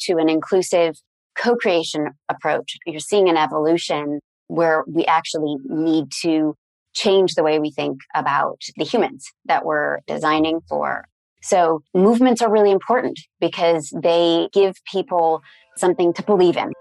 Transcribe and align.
to 0.00 0.18
an 0.18 0.28
inclusive 0.28 0.96
co-creation 1.36 2.08
approach. 2.28 2.76
You're 2.86 3.00
seeing 3.00 3.28
an 3.28 3.36
evolution 3.36 4.20
where 4.48 4.84
we 4.86 5.04
actually 5.06 5.56
need 5.64 6.06
to 6.22 6.54
change 6.94 7.34
the 7.34 7.42
way 7.42 7.58
we 7.58 7.70
think 7.70 7.98
about 8.14 8.60
the 8.76 8.84
humans 8.84 9.26
that 9.44 9.64
we're 9.64 9.98
designing 10.06 10.60
for. 10.68 11.06
So 11.42 11.82
movements 11.94 12.40
are 12.42 12.50
really 12.50 12.70
important 12.70 13.20
because 13.40 13.92
they 14.02 14.48
give 14.52 14.74
people 14.90 15.42
something 15.76 16.12
to 16.14 16.22
believe 16.22 16.56
in. 16.56 16.72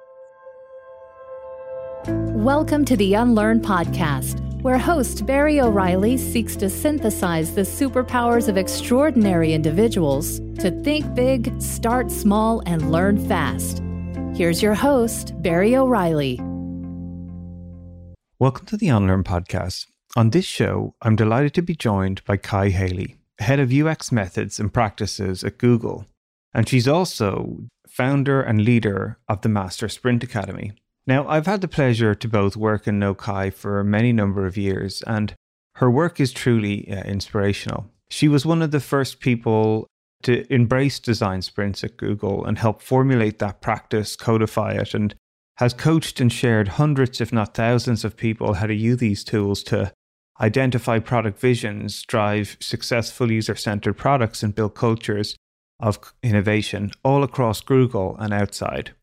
Welcome 2.43 2.86
to 2.86 2.95
the 2.95 3.16
Unlearn 3.16 3.59
Podcast, 3.59 4.39
where 4.66 4.79
host 4.79 5.27
Barry 5.27 5.61
O'Reilly 5.61 6.18
seeks 6.18 6.55
to 6.55 6.71
synthesize 6.71 7.54
the 7.54 7.61
superpowers 7.61 8.47
of 8.47 8.57
extraordinary 8.57 9.54
individuals 9.54 10.39
to 10.59 10.71
think 10.82 11.14
big, 11.14 11.61
start 11.61 12.09
small, 12.09 12.64
and 12.65 12.91
learn 12.91 13.23
fast. 13.28 13.83
Here's 14.33 14.64
your 14.64 14.74
host, 14.74 15.39
Barry 15.43 15.75
O'Reilly. 15.75 16.38
Welcome 18.39 18.65
to 18.65 18.75
the 18.75 18.88
Unlearn 18.88 19.24
Podcast. 19.24 19.86
On 20.15 20.32
this 20.32 20.46
show, 20.46 20.96
I'm 21.04 21.16
delighted 21.16 21.54
to 21.54 21.61
be 21.61 21.75
joined 21.75 22.25
by 22.25 22.38
Kai 22.38 22.69
Haley, 22.69 23.18
head 23.38 23.60
of 23.60 23.71
UX 23.71 24.11
methods 24.11 24.60
and 24.60 24.74
practices 24.74 25.43
at 25.43 25.60
Google. 25.60 26.07
And 26.55 26.68
she's 26.68 26.88
also 26.88 27.60
founder 27.88 28.41
and 28.41 28.63
leader 28.63 29.19
of 29.29 29.41
the 29.41 29.50
Master 29.50 29.88
Sprint 29.88 30.24
Academy. 30.24 30.71
Now, 31.07 31.27
I've 31.27 31.45
had 31.45 31.61
the 31.61 31.68
pleasure 31.68 32.16
to 32.16 32.27
both 32.27 32.58
work 32.58 32.88
and 32.88 33.00
know 33.00 33.13
Kai 33.13 33.52
for 33.52 33.83
many 33.83 34.11
number 34.11 34.45
of 34.45 34.58
years, 34.58 35.03
and 35.05 35.33
her 35.75 35.91
work 35.91 36.19
is 36.19 36.31
truly 36.31 36.91
uh, 36.91 37.03
inspirational. 37.03 37.86
She 38.09 38.27
was 38.27 38.45
one 38.45 38.61
of 38.61 38.72
the 38.72 38.80
first 38.80 39.19
people 39.19 39.88
to 40.23 40.52
embrace 40.52 40.99
design 40.99 41.44
sprints 41.44 41.83
at 41.83 41.97
Google 41.97 42.45
and 42.45 42.58
help 42.58 42.81
formulate 42.81 43.38
that 43.39 43.61
practice, 43.61 44.16
codify 44.16 44.72
it, 44.73 44.94
and 44.95 45.13
has 45.58 45.73
coached 45.73 46.19
and 46.19 46.31
shared 46.31 46.69
hundreds, 46.69 47.21
if 47.21 47.31
not 47.31 47.53
thousands, 47.53 48.03
of 48.03 48.17
people 48.17 48.55
how 48.55 48.65
to 48.65 48.73
use 48.73 48.97
these 48.97 49.23
tools 49.23 49.61
to 49.63 49.91
identify 50.41 50.99
product 50.99 51.39
visions, 51.39 52.02
drive 52.03 52.58
successful 52.59 53.31
user 53.31 53.55
centered 53.55 53.93
products, 53.93 54.41
and 54.41 54.55
build 54.55 54.73
cultures 54.73 55.35
of 55.80 56.13
innovation 56.23 56.91
all 57.03 57.23
across 57.23 57.61
Google 57.61 58.15
and 58.19 58.33
outside. 58.33 58.93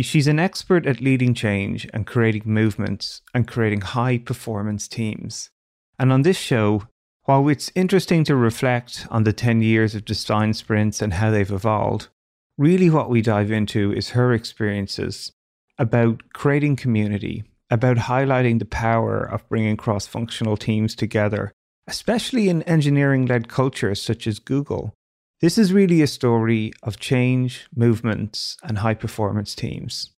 She's 0.00 0.28
an 0.28 0.38
expert 0.38 0.86
at 0.86 1.00
leading 1.00 1.34
change 1.34 1.88
and 1.92 2.06
creating 2.06 2.42
movements 2.44 3.22
and 3.34 3.48
creating 3.48 3.80
high 3.80 4.18
performance 4.18 4.86
teams. 4.86 5.50
And 5.98 6.12
on 6.12 6.22
this 6.22 6.36
show, 6.36 6.84
while 7.24 7.48
it's 7.48 7.72
interesting 7.74 8.24
to 8.24 8.36
reflect 8.36 9.06
on 9.10 9.24
the 9.24 9.32
10 9.32 9.60
years 9.60 9.94
of 9.94 10.04
design 10.04 10.54
sprints 10.54 11.02
and 11.02 11.14
how 11.14 11.30
they've 11.30 11.50
evolved, 11.50 12.08
really 12.56 12.88
what 12.88 13.10
we 13.10 13.22
dive 13.22 13.50
into 13.50 13.92
is 13.92 14.10
her 14.10 14.32
experiences 14.32 15.32
about 15.78 16.32
creating 16.32 16.76
community, 16.76 17.44
about 17.70 17.96
highlighting 17.96 18.58
the 18.58 18.64
power 18.64 19.20
of 19.20 19.48
bringing 19.48 19.76
cross 19.76 20.06
functional 20.06 20.56
teams 20.56 20.94
together, 20.94 21.52
especially 21.86 22.48
in 22.48 22.62
engineering 22.62 23.26
led 23.26 23.48
cultures 23.48 24.00
such 24.00 24.26
as 24.26 24.38
Google, 24.38 24.94
this 25.40 25.56
is 25.56 25.72
really 25.72 26.02
a 26.02 26.06
story 26.06 26.72
of 26.82 26.98
change, 26.98 27.68
movements, 27.74 28.56
and 28.62 28.78
high 28.78 28.94
performance 28.94 29.54
teams. 29.54 30.10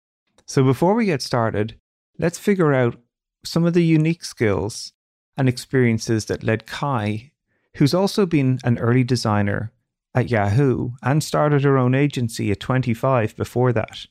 So 0.46 0.64
before 0.64 0.94
we 0.94 1.06
get 1.06 1.22
started, 1.22 1.76
let's 2.18 2.40
figure 2.40 2.74
out 2.74 2.98
some 3.44 3.66
of 3.66 3.74
the 3.74 3.84
unique 3.84 4.24
skills 4.24 4.94
and 5.38 5.50
experiences 5.50 6.26
that 6.26 6.44
led 6.44 6.66
Kai, 6.66 7.32
who's 7.76 7.94
also 7.94 8.26
been 8.26 8.60
an 8.64 8.78
early 8.78 9.04
designer 9.04 9.72
at 10.16 10.30
Yahoo 10.30 10.92
and 11.04 11.24
started 11.24 11.64
her 11.64 11.78
own 11.78 11.96
agency 11.96 12.52
at 12.52 12.60
25 12.60 13.36
before 13.36 13.74
that, 13.74 14.06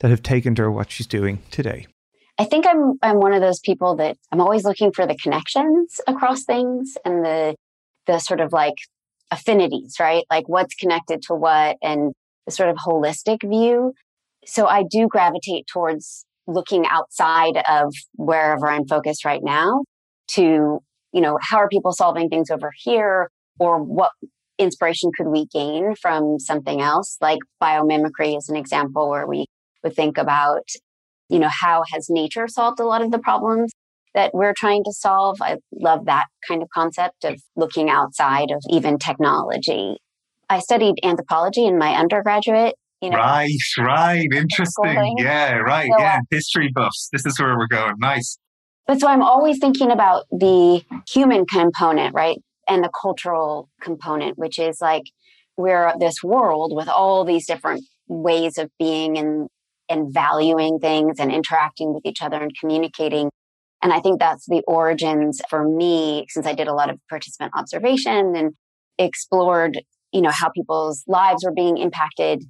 that 0.00 0.10
have 0.10 0.22
taken 0.22 0.56
her 0.56 0.70
what 0.70 0.90
she's 0.90 1.06
doing 1.06 1.42
today. 1.50 1.86
I 2.38 2.44
think 2.44 2.66
I'm 2.66 2.98
I'm 3.02 3.18
one 3.18 3.34
of 3.34 3.42
those 3.42 3.60
people 3.60 3.94
that 3.96 4.16
I'm 4.32 4.40
always 4.40 4.64
looking 4.64 4.90
for 4.92 5.06
the 5.06 5.14
connections 5.14 6.00
across 6.06 6.44
things 6.44 6.96
and 7.04 7.24
the 7.24 7.54
the 8.06 8.18
sort 8.18 8.40
of 8.40 8.52
like 8.52 8.74
affinities, 9.30 9.96
right? 10.00 10.24
Like 10.30 10.48
what's 10.48 10.74
connected 10.74 11.22
to 11.22 11.34
what 11.34 11.76
and 11.82 12.12
the 12.46 12.52
sort 12.52 12.70
of 12.70 12.76
holistic 12.76 13.38
view. 13.48 13.92
So 14.44 14.66
I 14.66 14.82
do 14.82 15.08
gravitate 15.08 15.66
towards 15.66 16.24
looking 16.46 16.84
outside 16.86 17.62
of 17.68 17.94
wherever 18.14 18.68
I'm 18.68 18.86
focused 18.86 19.24
right 19.24 19.42
now 19.42 19.84
to, 20.32 20.80
you 21.12 21.20
know, 21.20 21.38
how 21.40 21.58
are 21.58 21.68
people 21.68 21.92
solving 21.92 22.28
things 22.28 22.50
over 22.50 22.72
here 22.76 23.30
or 23.58 23.82
what 23.82 24.10
inspiration 24.58 25.10
could 25.16 25.28
we 25.28 25.46
gain 25.46 25.94
from 25.94 26.38
something 26.38 26.80
else? 26.80 27.16
Like 27.20 27.38
biomimicry 27.62 28.36
is 28.36 28.48
an 28.48 28.56
example 28.56 29.08
where 29.08 29.26
we 29.26 29.46
would 29.84 29.94
think 29.94 30.18
about, 30.18 30.68
you 31.28 31.38
know, 31.38 31.50
how 31.50 31.84
has 31.92 32.08
nature 32.10 32.48
solved 32.48 32.80
a 32.80 32.84
lot 32.84 33.02
of 33.02 33.10
the 33.10 33.18
problems 33.18 33.70
that 34.14 34.34
we're 34.34 34.54
trying 34.56 34.84
to 34.84 34.92
solve. 34.92 35.40
I 35.40 35.58
love 35.72 36.06
that 36.06 36.26
kind 36.46 36.62
of 36.62 36.68
concept 36.70 37.24
of 37.24 37.40
looking 37.56 37.90
outside 37.90 38.50
of 38.50 38.62
even 38.70 38.98
technology. 38.98 39.96
I 40.48 40.60
studied 40.60 40.96
anthropology 41.02 41.64
in 41.64 41.78
my 41.78 41.94
undergraduate. 41.94 42.74
You 43.00 43.10
know, 43.10 43.16
right, 43.16 43.50
right. 43.78 44.28
Interesting. 44.32 45.16
Yeah, 45.18 45.54
right. 45.54 45.90
So, 45.90 45.98
yeah. 45.98 46.18
Uh, 46.18 46.20
history 46.30 46.70
buffs. 46.72 47.08
This 47.12 47.26
is 47.26 47.38
where 47.40 47.56
we're 47.56 47.66
going. 47.66 47.94
Nice. 47.98 48.38
But 48.86 49.00
so 49.00 49.08
I'm 49.08 49.22
always 49.22 49.58
thinking 49.58 49.90
about 49.90 50.24
the 50.30 50.82
human 51.08 51.46
component, 51.46 52.14
right? 52.14 52.38
And 52.68 52.84
the 52.84 52.90
cultural 53.00 53.68
component, 53.80 54.38
which 54.38 54.58
is 54.58 54.78
like 54.80 55.04
we're 55.56 55.92
this 55.98 56.22
world 56.22 56.72
with 56.74 56.88
all 56.88 57.24
these 57.24 57.46
different 57.46 57.82
ways 58.06 58.58
of 58.58 58.70
being 58.78 59.18
and 59.18 59.48
and 59.88 60.12
valuing 60.12 60.78
things 60.78 61.18
and 61.18 61.32
interacting 61.32 61.92
with 61.92 62.06
each 62.06 62.22
other 62.22 62.40
and 62.40 62.52
communicating 62.58 63.30
and 63.82 63.92
I 63.92 64.00
think 64.00 64.20
that's 64.20 64.46
the 64.46 64.62
origins 64.66 65.40
for 65.50 65.68
me, 65.68 66.26
since 66.28 66.46
I 66.46 66.54
did 66.54 66.68
a 66.68 66.74
lot 66.74 66.88
of 66.88 66.98
participant 67.08 67.52
observation 67.56 68.36
and 68.36 68.52
explored, 68.98 69.82
you 70.12 70.22
know, 70.22 70.30
how 70.30 70.50
people's 70.50 71.02
lives 71.06 71.44
were 71.44 71.52
being 71.52 71.78
impacted. 71.78 72.44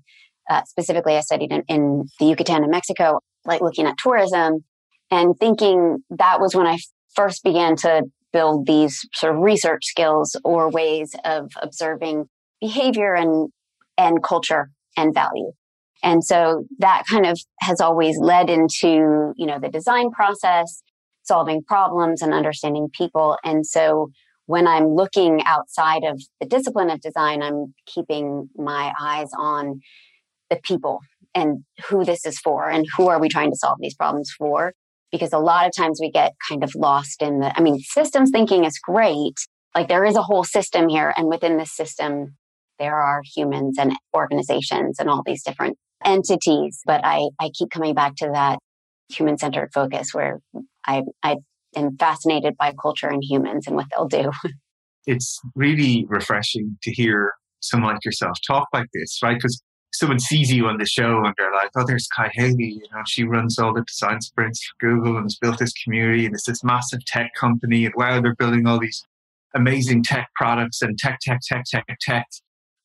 Uh, 0.50 0.62
specifically, 0.64 1.16
I 1.16 1.20
studied 1.20 1.52
in, 1.52 1.62
in 1.68 2.04
the 2.18 2.26
Yucatan 2.26 2.64
in 2.64 2.70
Mexico, 2.70 3.20
like 3.44 3.62
looking 3.62 3.86
at 3.86 3.96
tourism 3.96 4.64
and 5.10 5.34
thinking 5.38 5.98
that 6.10 6.40
was 6.40 6.54
when 6.54 6.66
I 6.66 6.78
first 7.14 7.42
began 7.42 7.76
to 7.76 8.02
build 8.32 8.66
these 8.66 9.00
sort 9.14 9.34
of 9.34 9.42
research 9.42 9.84
skills 9.84 10.36
or 10.44 10.70
ways 10.70 11.14
of 11.24 11.50
observing 11.60 12.24
behavior 12.60 13.14
and 13.14 13.50
and 13.98 14.22
culture 14.22 14.70
and 14.96 15.14
value. 15.14 15.52
And 16.02 16.24
so 16.24 16.64
that 16.78 17.04
kind 17.08 17.26
of 17.26 17.38
has 17.60 17.80
always 17.80 18.18
led 18.18 18.50
into, 18.50 19.32
you 19.36 19.46
know, 19.46 19.58
the 19.60 19.68
design 19.68 20.10
process 20.10 20.82
solving 21.22 21.62
problems 21.62 22.22
and 22.22 22.34
understanding 22.34 22.88
people. 22.92 23.38
And 23.44 23.66
so 23.66 24.10
when 24.46 24.66
I'm 24.66 24.88
looking 24.88 25.42
outside 25.44 26.04
of 26.04 26.20
the 26.40 26.46
discipline 26.46 26.90
of 26.90 27.00
design, 27.00 27.42
I'm 27.42 27.74
keeping 27.86 28.48
my 28.56 28.92
eyes 29.00 29.30
on 29.38 29.80
the 30.50 30.60
people 30.62 31.00
and 31.34 31.64
who 31.88 32.04
this 32.04 32.26
is 32.26 32.38
for 32.38 32.68
and 32.68 32.86
who 32.96 33.08
are 33.08 33.20
we 33.20 33.28
trying 33.28 33.50
to 33.50 33.56
solve 33.56 33.78
these 33.80 33.94
problems 33.94 34.30
for. 34.36 34.72
Because 35.10 35.32
a 35.32 35.38
lot 35.38 35.66
of 35.66 35.72
times 35.76 35.98
we 36.00 36.10
get 36.10 36.32
kind 36.48 36.64
of 36.64 36.74
lost 36.74 37.20
in 37.20 37.40
the, 37.40 37.56
I 37.56 37.60
mean, 37.60 37.78
systems 37.80 38.30
thinking 38.30 38.64
is 38.64 38.78
great. 38.78 39.34
Like 39.74 39.88
there 39.88 40.04
is 40.04 40.16
a 40.16 40.22
whole 40.22 40.44
system 40.44 40.88
here. 40.88 41.12
And 41.16 41.28
within 41.28 41.58
this 41.58 41.74
system, 41.74 42.36
there 42.78 42.96
are 42.96 43.22
humans 43.34 43.76
and 43.78 43.92
organizations 44.14 44.98
and 44.98 45.10
all 45.10 45.22
these 45.24 45.44
different 45.44 45.76
entities. 46.04 46.80
But 46.86 47.04
I, 47.04 47.28
I 47.38 47.50
keep 47.54 47.70
coming 47.70 47.94
back 47.94 48.16
to 48.16 48.30
that 48.32 48.58
human 49.12 49.38
centered 49.38 49.70
focus 49.72 50.12
where 50.12 50.40
I, 50.86 51.02
I 51.22 51.36
am 51.76 51.96
fascinated 51.96 52.56
by 52.56 52.72
culture 52.80 53.08
and 53.08 53.22
humans 53.22 53.66
and 53.66 53.76
what 53.76 53.86
they'll 53.94 54.08
do. 54.08 54.30
It's 55.04 55.40
really 55.56 56.06
refreshing 56.08 56.78
to 56.84 56.92
hear 56.92 57.32
someone 57.58 57.94
like 57.94 58.04
yourself 58.04 58.36
talk 58.46 58.68
like 58.72 58.86
this, 58.94 59.18
right? 59.20 59.34
Because 59.34 59.60
someone 59.92 60.20
sees 60.20 60.52
you 60.52 60.66
on 60.66 60.78
the 60.78 60.86
show 60.86 61.24
and 61.24 61.34
they're 61.36 61.52
like, 61.52 61.70
oh, 61.76 61.84
there's 61.84 62.06
Kai 62.16 62.30
Haley, 62.34 62.78
you 62.80 62.86
know, 62.92 63.02
she 63.06 63.24
runs 63.24 63.58
all 63.58 63.74
the 63.74 63.82
design 63.82 64.20
sprints 64.20 64.64
for 64.64 64.86
Google 64.86 65.16
and 65.16 65.24
has 65.24 65.36
built 65.36 65.58
this 65.58 65.72
community 65.84 66.24
and 66.24 66.34
it's 66.34 66.46
this 66.46 66.62
massive 66.62 67.04
tech 67.04 67.32
company 67.34 67.84
and 67.84 67.92
wow, 67.96 68.20
they're 68.20 68.36
building 68.36 68.66
all 68.66 68.78
these 68.78 69.02
amazing 69.54 70.02
tech 70.02 70.28
products 70.36 70.82
and 70.82 70.96
tech, 70.98 71.18
tech, 71.20 71.40
tech, 71.48 71.64
tech, 71.66 71.84
tech. 72.00 72.26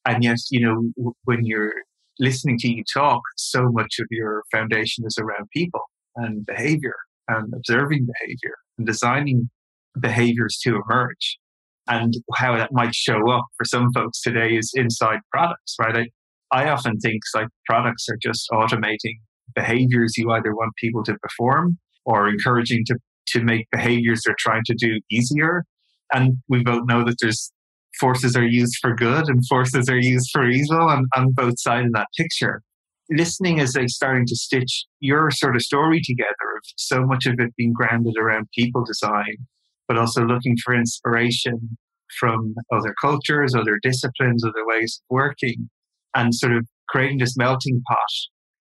And 0.05 0.23
yet, 0.23 0.37
you 0.49 0.61
know, 0.61 1.13
when 1.25 1.45
you're 1.45 1.73
listening 2.19 2.57
to 2.59 2.67
you 2.67 2.83
talk, 2.91 3.21
so 3.37 3.69
much 3.69 3.99
of 3.99 4.07
your 4.09 4.43
foundation 4.51 5.05
is 5.05 5.17
around 5.17 5.49
people 5.53 5.81
and 6.17 6.45
behavior 6.45 6.95
and 7.27 7.53
observing 7.53 8.07
behavior 8.19 8.55
and 8.77 8.85
designing 8.85 9.49
behaviors 9.99 10.59
to 10.63 10.81
emerge. 10.87 11.37
And 11.87 12.13
how 12.35 12.57
that 12.57 12.73
might 12.73 12.93
show 12.93 13.31
up 13.31 13.45
for 13.57 13.63
some 13.63 13.91
folks 13.93 14.21
today 14.21 14.57
is 14.57 14.71
inside 14.75 15.19
products, 15.31 15.75
right? 15.79 16.09
I, 16.51 16.65
I 16.65 16.69
often 16.69 16.99
think 16.99 17.21
like 17.33 17.47
products 17.65 18.07
are 18.09 18.17
just 18.21 18.47
automating 18.51 19.19
behaviors 19.55 20.17
you 20.17 20.29
either 20.31 20.53
want 20.53 20.75
people 20.75 21.03
to 21.03 21.15
perform 21.21 21.77
or 22.05 22.27
encouraging 22.27 22.83
to, 22.87 22.97
to 23.27 23.43
make 23.43 23.67
behaviors 23.71 24.21
they're 24.25 24.35
trying 24.37 24.63
to 24.65 24.75
do 24.75 24.99
easier. 25.09 25.63
And 26.13 26.37
we 26.49 26.63
both 26.63 26.85
know 26.87 27.03
that 27.05 27.15
there's 27.21 27.51
forces 27.99 28.35
are 28.35 28.45
used 28.45 28.77
for 28.81 28.93
good 28.93 29.27
and 29.27 29.45
forces 29.47 29.89
are 29.89 29.99
used 29.99 30.29
for 30.31 30.47
evil 30.47 30.81
on, 30.81 31.05
on 31.15 31.31
both 31.31 31.59
sides 31.59 31.87
of 31.87 31.93
that 31.93 32.07
picture. 32.17 32.61
Listening 33.09 33.59
as 33.59 33.73
they 33.73 33.87
starting 33.87 34.25
to 34.27 34.35
stitch 34.35 34.85
your 34.99 35.31
sort 35.31 35.55
of 35.55 35.61
story 35.61 36.01
together 36.03 36.57
of 36.57 36.63
so 36.75 37.05
much 37.05 37.25
of 37.25 37.35
it 37.39 37.55
being 37.55 37.73
grounded 37.73 38.15
around 38.17 38.47
people 38.57 38.83
design, 38.83 39.35
but 39.87 39.97
also 39.97 40.23
looking 40.23 40.55
for 40.63 40.75
inspiration 40.75 41.77
from 42.19 42.55
other 42.71 42.93
cultures, 43.01 43.53
other 43.53 43.79
disciplines, 43.81 44.43
other 44.43 44.65
ways 44.65 45.01
of 45.01 45.13
working, 45.13 45.69
and 46.15 46.33
sort 46.33 46.53
of 46.53 46.65
creating 46.89 47.19
this 47.19 47.35
melting 47.37 47.81
pot 47.87 47.97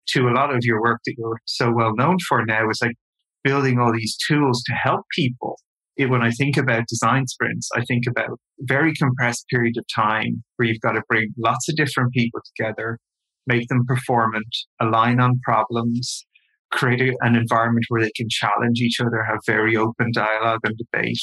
to 0.09 0.29
a 0.29 0.35
lot 0.35 0.55
of 0.55 0.61
your 0.63 0.81
work 0.81 1.01
that 1.05 1.15
you're 1.19 1.41
so 1.47 1.73
well 1.73 1.95
known 1.95 2.17
for 2.29 2.45
now 2.45 2.69
is 2.71 2.81
like 2.83 2.95
building 3.43 3.79
all 3.79 3.93
these 3.93 4.17
tools 4.29 4.63
to 4.67 4.73
help 4.73 5.03
people. 5.15 5.59
It, 5.97 6.11
when 6.11 6.23
I 6.23 6.31
think 6.31 6.57
about 6.57 6.89
design 6.89 7.27
sprints, 7.27 7.71
I 7.75 7.83
think 7.83 8.05
about 8.09 8.39
very 8.61 8.93
compressed 8.95 9.47
period 9.49 9.77
of 9.79 9.85
time 9.95 10.45
where 10.57 10.69
you've 10.69 10.81
got 10.81 10.93
to 10.93 11.03
bring 11.09 11.33
lots 11.39 11.69
of 11.69 11.77
different 11.77 12.13
people 12.13 12.41
together, 12.55 12.99
make 13.47 13.69
them 13.69 13.85
performant, 13.87 14.47
align 14.81 15.21
on 15.21 15.41
problems, 15.45 16.27
create 16.73 17.01
a, 17.01 17.17
an 17.21 17.37
environment 17.37 17.87
where 17.89 18.03
they 18.03 18.13
can 18.17 18.29
challenge 18.29 18.81
each 18.81 19.01
other, 19.01 19.23
have 19.23 19.39
very 19.47 19.77
open 19.77 20.11
dialogue 20.13 20.61
and 20.65 20.77
debate, 20.77 21.21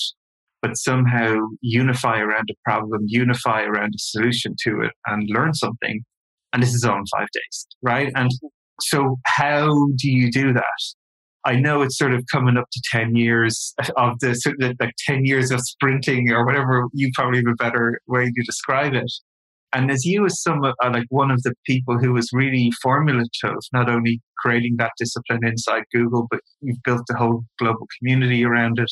but 0.61 0.77
somehow 0.77 1.35
unify 1.61 2.19
around 2.19 2.49
a 2.49 2.55
problem, 2.63 3.01
unify 3.07 3.63
around 3.63 3.93
a 3.95 3.99
solution 3.99 4.55
to 4.63 4.81
it, 4.81 4.91
and 5.07 5.29
learn 5.29 5.53
something. 5.53 6.01
And 6.53 6.61
this 6.61 6.73
is 6.73 6.83
all 6.83 6.97
in 6.97 7.05
five 7.17 7.27
days, 7.33 7.67
right? 7.81 8.11
And 8.15 8.29
so, 8.81 9.17
how 9.25 9.67
do 9.97 10.09
you 10.09 10.31
do 10.31 10.53
that? 10.53 10.63
I 11.45 11.55
know 11.55 11.81
it's 11.81 11.97
sort 11.97 12.13
of 12.13 12.23
coming 12.31 12.57
up 12.57 12.65
to 12.71 12.81
10 12.91 13.15
years 13.15 13.73
of 13.97 14.17
the 14.19 14.75
like 14.79 14.93
10 15.05 15.25
years 15.25 15.51
of 15.51 15.59
sprinting 15.59 16.31
or 16.31 16.45
whatever 16.45 16.85
you 16.93 17.11
probably 17.13 17.39
have 17.39 17.51
a 17.51 17.55
better 17.55 17.99
way 18.07 18.25
to 18.25 18.43
describe 18.45 18.93
it. 18.93 19.11
And 19.73 19.89
as 19.89 20.05
you 20.05 20.25
as 20.25 20.41
some 20.41 20.63
uh, 20.63 20.73
like 20.83 21.07
one 21.09 21.31
of 21.31 21.41
the 21.43 21.53
people 21.65 21.97
who 21.97 22.13
was 22.13 22.29
really 22.31 22.71
formulative, 22.81 23.57
not 23.71 23.89
only 23.89 24.21
creating 24.37 24.75
that 24.77 24.91
discipline 24.97 25.45
inside 25.45 25.83
Google, 25.93 26.27
but 26.29 26.41
you've 26.61 26.83
built 26.83 27.03
the 27.07 27.15
whole 27.15 27.43
global 27.59 27.87
community 27.99 28.45
around 28.45 28.79
it 28.79 28.91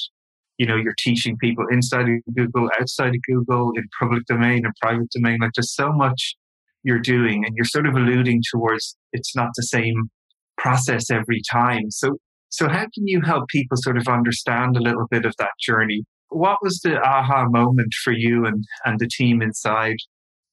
you 0.62 0.68
know, 0.68 0.76
you're 0.76 0.94
teaching 1.00 1.36
people 1.38 1.66
inside 1.72 2.08
of 2.08 2.36
Google, 2.36 2.70
outside 2.80 3.16
of 3.16 3.22
Google, 3.28 3.72
in 3.76 3.84
public 4.00 4.24
domain 4.28 4.64
and 4.64 4.74
private 4.80 5.10
domain. 5.10 5.40
Like 5.42 5.54
there's 5.56 5.74
so 5.74 5.92
much 5.92 6.36
you're 6.84 7.00
doing 7.00 7.44
and 7.44 7.56
you're 7.56 7.66
sort 7.66 7.88
of 7.88 7.96
alluding 7.96 8.44
towards 8.52 8.96
it's 9.12 9.36
not 9.36 9.50
the 9.56 9.64
same 9.64 10.12
process 10.60 11.10
every 11.10 11.42
time. 11.52 11.90
So, 11.90 12.18
so 12.50 12.70
how 12.70 12.86
can 12.94 13.08
you 13.08 13.22
help 13.22 13.48
people 13.48 13.76
sort 13.78 13.98
of 13.98 14.08
understand 14.08 14.78
a 14.78 14.82
little 14.82 15.08
bit 15.10 15.26
of 15.26 15.34
that 15.40 15.54
journey? 15.60 16.04
What 16.30 16.60
was 16.62 16.80
the 16.82 17.02
aha 17.02 17.48
moment 17.50 17.96
for 18.04 18.14
you 18.14 18.46
and, 18.46 18.64
and 18.86 19.00
the 19.00 19.10
team 19.12 19.42
inside 19.42 19.98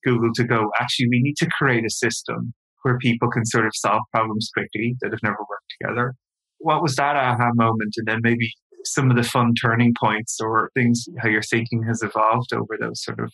Google 0.04 0.30
to 0.34 0.44
go, 0.44 0.70
actually, 0.78 1.08
we 1.10 1.20
need 1.22 1.36
to 1.38 1.48
create 1.58 1.84
a 1.84 1.90
system 1.90 2.54
where 2.82 2.98
people 2.98 3.30
can 3.30 3.44
sort 3.44 3.66
of 3.66 3.72
solve 3.74 4.02
problems 4.12 4.50
quickly 4.54 4.96
that 5.00 5.10
have 5.10 5.22
never 5.22 5.38
worked 5.48 5.72
together? 5.80 6.14
What 6.58 6.82
was 6.82 6.96
that 6.96 7.16
aha 7.16 7.50
moment? 7.54 7.94
And 7.96 8.06
then 8.06 8.20
maybe 8.22 8.52
some 8.84 9.10
of 9.10 9.16
the 9.16 9.22
fun 9.22 9.54
turning 9.60 9.94
points 10.00 10.38
or 10.40 10.70
things 10.74 11.04
how 11.18 11.28
your 11.28 11.42
thinking 11.42 11.82
has 11.86 12.02
evolved 12.02 12.52
over 12.52 12.76
those 12.80 13.02
sort 13.02 13.20
of 13.20 13.32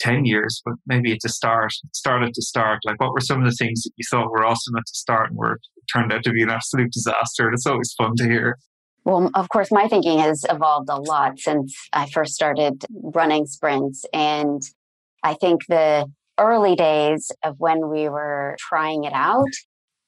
10 0.00 0.24
years, 0.24 0.60
but 0.64 0.74
maybe 0.86 1.12
at 1.12 1.18
the 1.22 1.28
start, 1.28 1.72
start 1.94 2.22
at 2.22 2.32
the 2.34 2.42
start. 2.42 2.80
Like, 2.84 3.00
what 3.00 3.12
were 3.12 3.20
some 3.20 3.42
of 3.42 3.48
the 3.48 3.56
things 3.56 3.82
that 3.82 3.92
you 3.96 4.04
thought 4.10 4.30
were 4.30 4.44
awesome 4.44 4.76
at 4.76 4.82
the 4.86 4.94
start 4.94 5.30
and 5.30 5.38
were 5.38 5.58
turned 5.92 6.12
out 6.12 6.24
to 6.24 6.32
be 6.32 6.42
an 6.42 6.50
absolute 6.50 6.90
disaster? 6.92 7.46
And 7.46 7.54
it's 7.54 7.66
always 7.66 7.94
fun 7.96 8.16
to 8.16 8.24
hear. 8.24 8.56
Well, 9.04 9.30
of 9.34 9.48
course, 9.48 9.70
my 9.70 9.88
thinking 9.88 10.18
has 10.18 10.44
evolved 10.48 10.88
a 10.90 11.00
lot 11.00 11.38
since 11.38 11.74
I 11.92 12.08
first 12.10 12.34
started 12.34 12.84
running 12.90 13.46
sprints. 13.46 14.04
And 14.12 14.62
I 15.22 15.34
think 15.34 15.66
the 15.68 16.10
early 16.38 16.74
days 16.74 17.30
of 17.44 17.56
when 17.58 17.88
we 17.88 18.08
were 18.08 18.56
trying 18.58 19.04
it 19.04 19.12
out, 19.12 19.48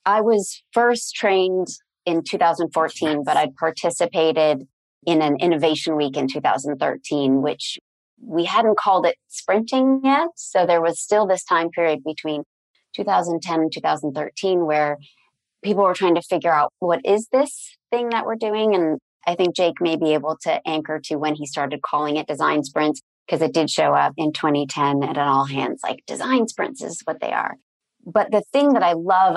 I 0.04 0.20
was 0.20 0.62
first 0.72 1.14
trained 1.14 1.68
in 2.06 2.22
2014, 2.28 3.22
but 3.24 3.36
I'd 3.36 3.54
participated 3.54 4.66
in 5.06 5.22
an 5.22 5.36
innovation 5.36 5.96
week 5.96 6.16
in 6.16 6.28
2013, 6.28 7.42
which 7.42 7.78
we 8.20 8.44
hadn't 8.44 8.78
called 8.78 9.06
it 9.06 9.16
sprinting 9.28 10.00
yet. 10.04 10.28
So 10.36 10.66
there 10.66 10.80
was 10.80 11.00
still 11.00 11.26
this 11.26 11.44
time 11.44 11.70
period 11.70 12.02
between 12.04 12.44
2010 12.94 13.60
and 13.60 13.72
2013 13.72 14.64
where 14.64 14.98
people 15.62 15.84
were 15.84 15.94
trying 15.94 16.14
to 16.14 16.22
figure 16.22 16.52
out 16.52 16.72
what 16.78 17.00
is 17.04 17.28
this 17.32 17.76
thing 17.90 18.10
that 18.10 18.26
we're 18.26 18.36
doing. 18.36 18.74
And 18.74 18.98
I 19.26 19.34
think 19.34 19.56
Jake 19.56 19.80
may 19.80 19.96
be 19.96 20.14
able 20.14 20.36
to 20.42 20.60
anchor 20.66 21.00
to 21.04 21.16
when 21.16 21.34
he 21.34 21.46
started 21.46 21.82
calling 21.82 22.16
it 22.16 22.26
design 22.26 22.64
sprints 22.64 23.02
because 23.26 23.42
it 23.42 23.54
did 23.54 23.70
show 23.70 23.94
up 23.94 24.12
in 24.16 24.32
2010 24.32 25.02
at 25.02 25.16
an 25.16 25.28
all 25.28 25.46
hands 25.46 25.80
like 25.82 26.04
design 26.06 26.48
sprints 26.48 26.82
is 26.82 27.00
what 27.04 27.20
they 27.20 27.32
are. 27.32 27.56
But 28.04 28.30
the 28.30 28.42
thing 28.52 28.72
that 28.72 28.82
I 28.82 28.94
love 28.94 29.36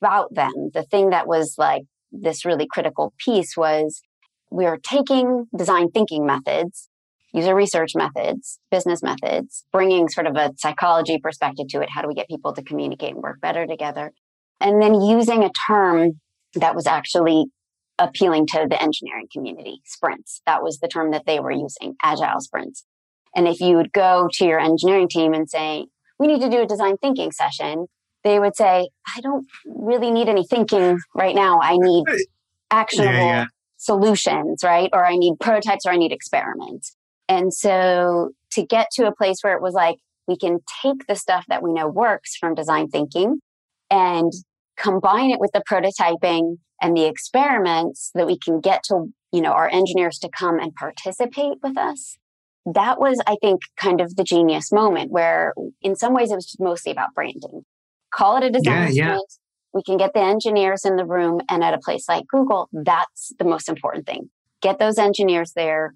about 0.00 0.34
them, 0.34 0.70
the 0.72 0.84
thing 0.84 1.10
that 1.10 1.26
was 1.26 1.56
like 1.58 1.82
this 2.12 2.44
really 2.44 2.66
critical 2.70 3.12
piece 3.18 3.56
was 3.56 4.02
we 4.50 4.66
are 4.66 4.78
taking 4.78 5.46
design 5.56 5.90
thinking 5.90 6.24
methods, 6.24 6.88
user 7.32 7.54
research 7.54 7.92
methods, 7.94 8.60
business 8.70 9.02
methods, 9.02 9.64
bringing 9.72 10.08
sort 10.08 10.26
of 10.26 10.36
a 10.36 10.52
psychology 10.56 11.18
perspective 11.18 11.66
to 11.68 11.80
it. 11.80 11.90
How 11.90 12.02
do 12.02 12.08
we 12.08 12.14
get 12.14 12.28
people 12.28 12.54
to 12.54 12.62
communicate 12.62 13.14
and 13.14 13.22
work 13.22 13.40
better 13.40 13.66
together? 13.66 14.12
And 14.60 14.80
then 14.80 14.94
using 14.94 15.44
a 15.44 15.50
term 15.66 16.20
that 16.54 16.74
was 16.74 16.86
actually 16.86 17.46
appealing 17.98 18.46
to 18.46 18.66
the 18.68 18.80
engineering 18.80 19.26
community, 19.32 19.80
sprints. 19.84 20.42
That 20.46 20.62
was 20.62 20.78
the 20.78 20.88
term 20.88 21.10
that 21.10 21.26
they 21.26 21.40
were 21.40 21.50
using, 21.50 21.96
agile 22.02 22.40
sprints. 22.40 22.84
And 23.36 23.46
if 23.46 23.60
you 23.60 23.76
would 23.76 23.92
go 23.92 24.28
to 24.32 24.44
your 24.44 24.58
engineering 24.58 25.08
team 25.08 25.32
and 25.32 25.48
say, 25.48 25.86
we 26.18 26.26
need 26.26 26.40
to 26.40 26.50
do 26.50 26.62
a 26.62 26.66
design 26.66 26.96
thinking 26.96 27.30
session, 27.30 27.86
they 28.24 28.40
would 28.40 28.56
say, 28.56 28.88
I 29.14 29.20
don't 29.20 29.46
really 29.64 30.10
need 30.10 30.28
any 30.28 30.44
thinking 30.44 30.98
right 31.14 31.34
now. 31.36 31.60
I 31.62 31.76
need 31.76 32.04
actionable 32.72 33.12
yeah, 33.12 33.26
yeah 33.26 33.46
solutions, 33.76 34.62
right? 34.64 34.90
Or 34.92 35.06
I 35.06 35.16
need 35.16 35.34
prototypes 35.38 35.86
or 35.86 35.92
I 35.92 35.96
need 35.96 36.12
experiments. 36.12 36.96
And 37.28 37.52
so 37.52 38.30
to 38.52 38.64
get 38.64 38.88
to 38.92 39.06
a 39.06 39.14
place 39.14 39.38
where 39.42 39.54
it 39.54 39.62
was 39.62 39.74
like, 39.74 39.96
we 40.26 40.36
can 40.36 40.58
take 40.82 41.06
the 41.06 41.14
stuff 41.14 41.44
that 41.48 41.62
we 41.62 41.72
know 41.72 41.88
works 41.88 42.36
from 42.36 42.54
design 42.54 42.88
thinking 42.88 43.40
and 43.90 44.32
combine 44.76 45.30
it 45.30 45.38
with 45.38 45.52
the 45.52 45.62
prototyping 45.70 46.58
and 46.82 46.96
the 46.96 47.04
experiments 47.04 48.10
that 48.14 48.26
we 48.26 48.38
can 48.38 48.60
get 48.60 48.82
to, 48.84 49.06
you 49.32 49.40
know, 49.40 49.52
our 49.52 49.68
engineers 49.68 50.18
to 50.18 50.28
come 50.28 50.58
and 50.58 50.74
participate 50.74 51.58
with 51.62 51.78
us. 51.78 52.18
That 52.74 52.98
was, 52.98 53.20
I 53.26 53.36
think, 53.40 53.60
kind 53.76 54.00
of 54.00 54.16
the 54.16 54.24
genius 54.24 54.72
moment 54.72 55.10
where 55.10 55.54
in 55.82 55.94
some 55.94 56.14
ways 56.14 56.32
it 56.32 56.34
was 56.34 56.56
mostly 56.58 56.92
about 56.92 57.14
branding. 57.14 57.62
Call 58.12 58.36
it 58.36 58.44
a 58.44 58.50
design 58.50 58.92
yeah, 58.92 59.14
yeah 59.14 59.18
we 59.76 59.82
can 59.82 59.98
get 59.98 60.14
the 60.14 60.22
engineers 60.22 60.86
in 60.86 60.96
the 60.96 61.04
room 61.04 61.38
and 61.50 61.62
at 61.62 61.74
a 61.74 61.78
place 61.78 62.08
like 62.08 62.26
Google, 62.28 62.70
that's 62.72 63.34
the 63.38 63.44
most 63.44 63.68
important 63.68 64.06
thing. 64.06 64.30
Get 64.62 64.78
those 64.78 64.96
engineers 64.96 65.52
there 65.54 65.92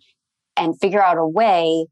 and 0.54 0.78
figure 0.78 1.02
out 1.02 1.16
a 1.16 1.26
way 1.26 1.86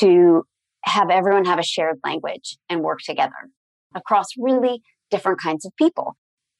to 0.00 0.44
have 0.84 1.08
everyone 1.08 1.46
have 1.46 1.58
a 1.58 1.64
shared 1.64 1.98
language 2.04 2.58
and 2.68 2.82
work 2.82 2.98
together 3.02 3.48
across 3.94 4.26
really 4.38 4.82
different 5.10 5.40
kinds 5.40 5.64
of 5.64 5.72
people. 5.76 6.14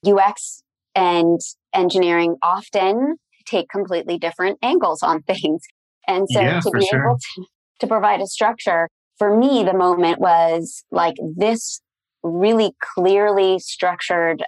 UX 0.06 0.62
and 0.94 1.38
engineering 1.74 2.36
often 2.42 3.16
take 3.44 3.68
completely 3.68 4.18
different 4.18 4.58
angles 4.62 5.02
on 5.02 5.20
things. 5.24 5.60
And 6.08 6.26
so 6.30 6.40
yeah, 6.40 6.60
to 6.60 6.70
be 6.70 6.86
sure. 6.86 7.04
able 7.04 7.18
to, 7.18 7.44
to 7.80 7.86
provide 7.86 8.20
a 8.20 8.26
structure, 8.26 8.88
for 9.18 9.36
me, 9.36 9.64
the 9.64 9.76
moment 9.76 10.18
was 10.18 10.84
like 10.90 11.16
this 11.36 11.80
really 12.22 12.72
clearly 12.94 13.58
structured 13.58 14.42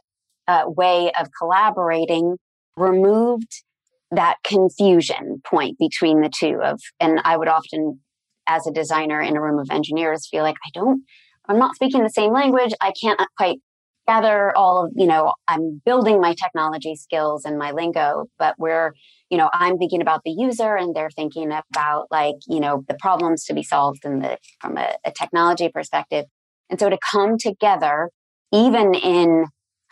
uh, 0.49 0.65
way 0.67 1.13
of 1.19 1.29
collaborating 1.39 2.37
removed 2.77 3.63
that 4.11 4.37
confusion 4.45 5.41
point 5.45 5.79
between 5.79 6.21
the 6.21 6.31
two 6.35 6.61
of 6.63 6.79
and 7.01 7.21
i 7.25 7.37
would 7.37 7.49
often 7.49 7.99
as 8.47 8.67
a 8.67 8.73
designer 8.73 9.21
in 9.21 9.37
a 9.37 9.41
room 9.41 9.59
of 9.59 9.69
engineers 9.71 10.29
feel 10.31 10.43
like 10.43 10.57
i 10.67 10.71
don't 10.75 11.03
i'm 11.49 11.59
not 11.59 11.75
speaking 11.75 12.03
the 12.03 12.11
same 12.11 12.33
language. 12.33 12.73
I 12.81 12.93
can't 13.01 13.21
quite 13.37 13.59
gather 14.07 14.55
all 14.57 14.85
of 14.85 14.93
you 14.97 15.07
know 15.07 15.33
i'm 15.49 15.81
building 15.85 16.21
my 16.21 16.35
technology 16.35 16.95
skills 16.97 17.45
and 17.45 17.59
my 17.59 17.71
lingo 17.71 18.27
but 18.39 18.55
we're 18.59 18.93
you 19.33 19.39
know 19.39 19.51
i'm 19.53 19.79
thinking 19.79 20.01
about 20.01 20.21
the 20.25 20.31
user 20.31 20.77
and 20.77 20.95
they're 20.95 21.11
thinking 21.11 21.51
about 21.51 22.07
like 22.13 22.37
you 22.47 22.61
know 22.61 22.85
the 22.87 22.97
problems 23.01 23.45
to 23.45 23.55
be 23.55 23.63
solved 23.65 24.05
in 24.05 24.21
the 24.21 24.39
from 24.61 24.77
a, 24.77 24.95
a 25.05 25.11
technology 25.11 25.69
perspective 25.69 26.27
and 26.71 26.79
so 26.79 26.89
to 26.89 26.99
come 27.11 27.37
together 27.39 28.11
even 28.53 28.95
in 28.95 29.47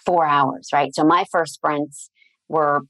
four 0.04 0.26
hours, 0.26 0.68
right? 0.73 0.94
So 0.94 1.04
my 1.04 1.25
first 1.32 1.54
sprints 1.54 2.11
were 2.49 2.82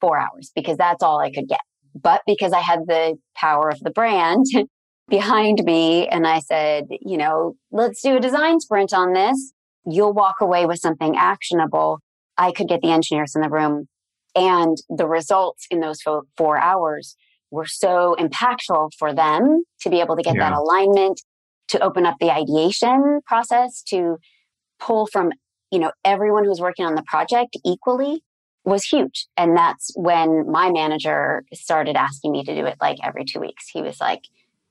four 0.00 0.18
hours 0.18 0.52
because 0.54 0.76
that's 0.76 1.02
all 1.02 1.18
I 1.18 1.30
could 1.30 1.48
get. 1.48 1.60
But 1.94 2.22
because 2.26 2.52
I 2.52 2.60
had 2.60 2.80
the 2.86 3.16
power 3.34 3.68
of 3.68 3.80
the 3.80 3.90
brand 3.90 4.44
behind 5.08 5.62
me 5.64 6.08
and 6.08 6.26
I 6.26 6.40
said, 6.40 6.84
you 7.00 7.16
know, 7.16 7.54
let's 7.70 8.02
do 8.02 8.16
a 8.16 8.20
design 8.20 8.60
sprint 8.60 8.92
on 8.92 9.12
this, 9.12 9.52
you'll 9.84 10.12
walk 10.12 10.36
away 10.40 10.66
with 10.66 10.78
something 10.78 11.16
actionable. 11.16 12.00
I 12.36 12.52
could 12.52 12.68
get 12.68 12.82
the 12.82 12.90
engineers 12.90 13.34
in 13.34 13.40
the 13.40 13.48
room. 13.48 13.86
And 14.36 14.76
the 14.88 15.06
results 15.06 15.66
in 15.70 15.80
those 15.80 16.00
four 16.36 16.58
hours 16.58 17.16
were 17.50 17.66
so 17.66 18.14
impactful 18.18 18.90
for 18.98 19.14
them 19.14 19.64
to 19.80 19.90
be 19.90 20.00
able 20.00 20.16
to 20.16 20.22
get 20.22 20.36
yeah. 20.36 20.50
that 20.50 20.56
alignment, 20.56 21.20
to 21.68 21.82
open 21.82 22.06
up 22.06 22.16
the 22.20 22.30
ideation 22.30 23.20
process, 23.26 23.82
to 23.88 24.18
pull 24.78 25.06
from 25.06 25.32
you 25.70 25.78
know, 25.78 25.92
everyone 26.04 26.44
who's 26.44 26.60
working 26.60 26.86
on 26.86 26.94
the 26.94 27.02
project 27.02 27.56
equally 27.64 28.22
was 28.64 28.84
huge. 28.84 29.26
And 29.36 29.56
that's 29.56 29.92
when 29.94 30.50
my 30.50 30.70
manager 30.70 31.44
started 31.52 31.96
asking 31.96 32.32
me 32.32 32.44
to 32.44 32.54
do 32.54 32.66
it 32.66 32.76
like 32.80 32.98
every 33.02 33.24
two 33.24 33.40
weeks. 33.40 33.68
He 33.72 33.82
was 33.82 34.00
like, 34.00 34.22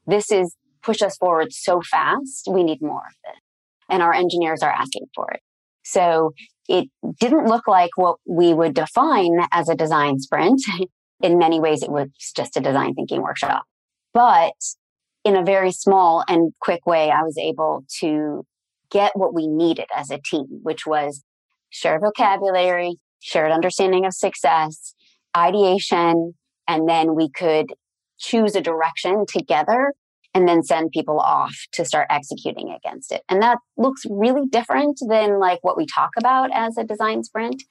this 0.06 0.32
is 0.32 0.56
push 0.82 1.02
us 1.02 1.18
forward 1.18 1.52
so 1.52 1.82
fast. 1.82 2.48
We 2.50 2.64
need 2.64 2.82
more 2.82 2.98
of 2.98 3.16
this. 3.24 3.42
And 3.90 4.02
our 4.02 4.14
engineers 4.14 4.62
are 4.62 4.72
asking 4.72 5.06
for 5.16 5.32
it. 5.32 5.42
So 5.84 6.34
it 6.68 6.90
didn't 7.20 7.48
look 7.48 7.68
like 7.68 7.92
what 7.96 8.18
we 8.26 8.54
would 8.54 8.74
define 8.74 9.40
as 9.52 9.70
a 9.70 9.76
design 9.76 10.20
sprint. 10.20 10.62
In 11.22 11.38
many 11.38 11.60
ways, 11.60 11.82
it 11.82 11.90
was 11.90 12.10
just 12.36 12.58
a 12.58 12.62
design 12.62 12.94
thinking 12.94 13.22
workshop. 13.22 13.64
But 14.14 14.54
in 15.24 15.36
a 15.36 15.44
very 15.44 15.72
small 15.72 16.24
and 16.28 16.54
quick 16.60 16.86
way, 16.86 17.10
I 17.10 17.24
was 17.24 17.38
able 17.38 17.86
to 18.00 18.46
get 18.92 19.14
what 19.16 19.34
we 19.34 19.48
needed 19.48 19.88
as 19.96 20.12
a 20.12 20.20
team, 20.20 20.46
which 20.62 20.86
was 20.86 21.24
shared 21.70 22.02
vocabulary, 22.02 22.98
shared 23.22 23.52
understanding 23.52 24.06
of 24.06 24.14
success, 24.14 24.94
ideation, 25.36 26.34
and 26.68 26.88
then 26.88 27.16
we 27.16 27.30
could 27.30 27.74
choose 28.20 28.56
a 28.56 28.62
direction 28.62 29.26
together 29.28 29.94
and 30.36 30.48
then 30.48 30.62
send 30.62 30.92
people 30.92 31.20
off 31.20 31.56
to 31.72 31.86
start 31.86 32.08
executing 32.12 32.70
against 32.70 33.12
it. 33.12 33.24
And 33.30 33.42
that 33.42 33.58
looks 33.78 34.04
really 34.10 34.46
different 34.48 35.00
than 35.08 35.40
like 35.40 35.60
what 35.64 35.78
we 35.78 35.86
talk 35.88 36.12
about 36.18 36.50
as 36.54 36.78
a 36.78 36.84
design 36.84 37.24
sprint. 37.24 37.64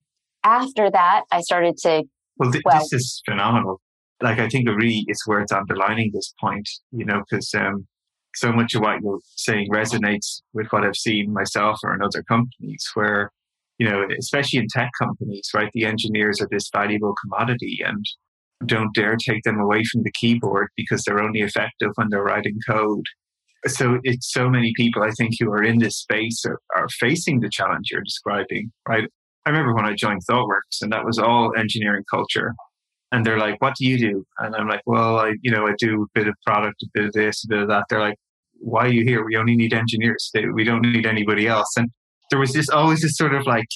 After 0.42 0.90
that, 0.90 1.24
I 1.30 1.42
started 1.42 1.76
to. 1.82 2.04
Well, 2.38 2.50
th- 2.50 2.64
well 2.64 2.80
this 2.80 2.92
is 2.92 3.22
phenomenal. 3.28 3.80
Like, 4.22 4.38
I 4.38 4.48
think 4.48 4.66
it 4.66 4.72
really 4.72 5.04
is 5.08 5.22
worth 5.26 5.52
underlining 5.52 6.10
this 6.12 6.34
point, 6.40 6.68
you 6.90 7.04
know, 7.04 7.22
because 7.28 7.52
um, 7.54 7.86
so 8.34 8.52
much 8.52 8.74
of 8.74 8.80
what 8.80 9.00
you're 9.02 9.20
saying 9.36 9.68
resonates 9.70 10.40
with 10.54 10.68
what 10.70 10.84
I've 10.84 10.96
seen 10.96 11.32
myself 11.32 11.78
or 11.84 11.94
in 11.94 12.02
other 12.02 12.22
companies 12.22 12.88
where, 12.94 13.30
you 13.78 13.88
know, 13.88 14.06
especially 14.18 14.60
in 14.60 14.68
tech 14.68 14.90
companies, 14.98 15.50
right? 15.54 15.70
The 15.74 15.84
engineers 15.84 16.40
are 16.40 16.48
this 16.50 16.70
valuable 16.72 17.14
commodity 17.22 17.80
and 17.84 18.04
don't 18.66 18.94
dare 18.94 19.16
take 19.16 19.42
them 19.42 19.58
away 19.58 19.84
from 19.84 20.02
the 20.02 20.12
keyboard 20.12 20.68
because 20.76 21.02
they're 21.02 21.22
only 21.22 21.40
effective 21.40 21.90
when 21.96 22.08
they're 22.10 22.22
writing 22.22 22.58
code. 22.68 23.04
So 23.66 23.98
it's 24.04 24.32
so 24.32 24.48
many 24.48 24.72
people 24.76 25.02
I 25.02 25.10
think 25.10 25.34
who 25.40 25.50
are 25.50 25.62
in 25.62 25.78
this 25.78 25.98
space 25.98 26.44
are, 26.46 26.60
are 26.76 26.88
facing 27.00 27.40
the 27.40 27.48
challenge 27.48 27.88
you're 27.90 28.02
describing, 28.02 28.70
right? 28.88 29.08
I 29.46 29.50
remember 29.50 29.74
when 29.74 29.86
I 29.86 29.94
joined 29.94 30.22
ThoughtWorks 30.28 30.82
and 30.82 30.92
that 30.92 31.04
was 31.04 31.18
all 31.18 31.52
engineering 31.56 32.04
culture. 32.10 32.54
And 33.12 33.24
they're 33.24 33.38
like, 33.38 33.60
what 33.60 33.74
do 33.78 33.86
you 33.86 33.98
do? 33.98 34.24
And 34.38 34.56
I'm 34.56 34.68
like, 34.68 34.82
well, 34.86 35.18
I, 35.18 35.34
you 35.42 35.50
know, 35.50 35.66
I 35.66 35.74
do 35.78 36.02
a 36.02 36.18
bit 36.18 36.28
of 36.28 36.34
product, 36.46 36.82
a 36.82 36.86
bit 36.94 37.04
of 37.06 37.12
this, 37.12 37.44
a 37.44 37.48
bit 37.48 37.58
of 37.60 37.68
that. 37.68 37.84
They're 37.88 38.00
like, 38.00 38.16
why 38.54 38.86
are 38.86 38.92
you 38.92 39.04
here? 39.04 39.24
We 39.24 39.36
only 39.36 39.56
need 39.56 39.72
engineers. 39.72 40.30
We 40.54 40.64
don't 40.64 40.82
need 40.82 41.06
anybody 41.06 41.46
else. 41.46 41.68
And 41.76 41.90
there 42.30 42.40
was 42.40 42.52
this 42.52 42.68
always 42.68 43.02
this 43.02 43.16
sort 43.16 43.34
of 43.34 43.46
like 43.46 43.68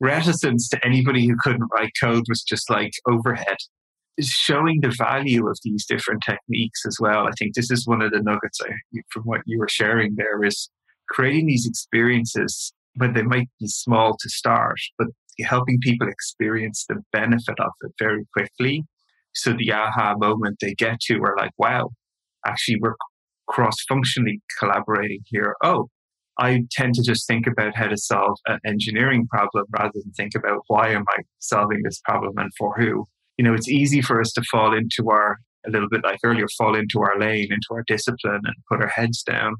reticence 0.00 0.68
to 0.68 0.86
anybody 0.86 1.26
who 1.26 1.36
couldn't 1.40 1.68
write 1.74 1.92
code 2.00 2.24
was 2.28 2.42
just 2.42 2.70
like 2.70 2.92
overhead 3.08 3.56
showing 4.20 4.80
the 4.80 4.94
value 4.96 5.48
of 5.48 5.58
these 5.64 5.84
different 5.86 6.22
techniques 6.24 6.82
as 6.86 6.98
well. 7.00 7.26
I 7.26 7.32
think 7.38 7.54
this 7.54 7.70
is 7.70 7.86
one 7.86 8.02
of 8.02 8.12
the 8.12 8.20
nuggets 8.20 8.60
I, 8.62 9.00
from 9.10 9.24
what 9.24 9.40
you 9.46 9.58
were 9.58 9.68
sharing 9.68 10.14
there 10.16 10.44
is 10.44 10.70
creating 11.08 11.46
these 11.46 11.66
experiences, 11.66 12.72
but 12.96 13.14
they 13.14 13.22
might 13.22 13.48
be 13.60 13.66
small 13.66 14.16
to 14.18 14.28
start, 14.28 14.78
but 14.98 15.08
helping 15.40 15.78
people 15.80 16.08
experience 16.08 16.84
the 16.88 17.02
benefit 17.12 17.58
of 17.58 17.72
it 17.82 17.92
very 17.98 18.24
quickly. 18.32 18.84
So 19.34 19.52
the 19.52 19.72
aha 19.72 20.14
moment 20.16 20.58
they 20.60 20.74
get 20.74 21.00
to 21.06 21.16
are 21.22 21.36
like, 21.36 21.50
wow, 21.58 21.90
actually 22.46 22.78
we're 22.80 22.94
cross 23.48 23.76
functionally 23.88 24.40
collaborating 24.58 25.20
here. 25.26 25.54
Oh, 25.62 25.88
I 26.38 26.64
tend 26.72 26.94
to 26.94 27.02
just 27.02 27.26
think 27.26 27.46
about 27.46 27.76
how 27.76 27.88
to 27.88 27.96
solve 27.96 28.38
an 28.46 28.58
engineering 28.66 29.26
problem 29.28 29.66
rather 29.70 29.92
than 29.94 30.12
think 30.12 30.34
about 30.34 30.62
why 30.68 30.88
am 30.88 31.04
I 31.10 31.22
solving 31.38 31.82
this 31.82 32.00
problem 32.04 32.34
and 32.38 32.50
for 32.58 32.74
who 32.76 33.06
you 33.36 33.44
know, 33.44 33.54
it's 33.54 33.68
easy 33.68 34.00
for 34.00 34.20
us 34.20 34.32
to 34.32 34.42
fall 34.50 34.76
into 34.76 35.10
our, 35.10 35.38
a 35.66 35.70
little 35.70 35.88
bit 35.88 36.04
like 36.04 36.18
earlier, 36.24 36.46
fall 36.56 36.74
into 36.74 37.00
our 37.00 37.18
lane, 37.18 37.48
into 37.50 37.68
our 37.72 37.84
discipline 37.86 38.40
and 38.44 38.54
put 38.70 38.80
our 38.80 38.88
heads 38.88 39.22
down. 39.22 39.54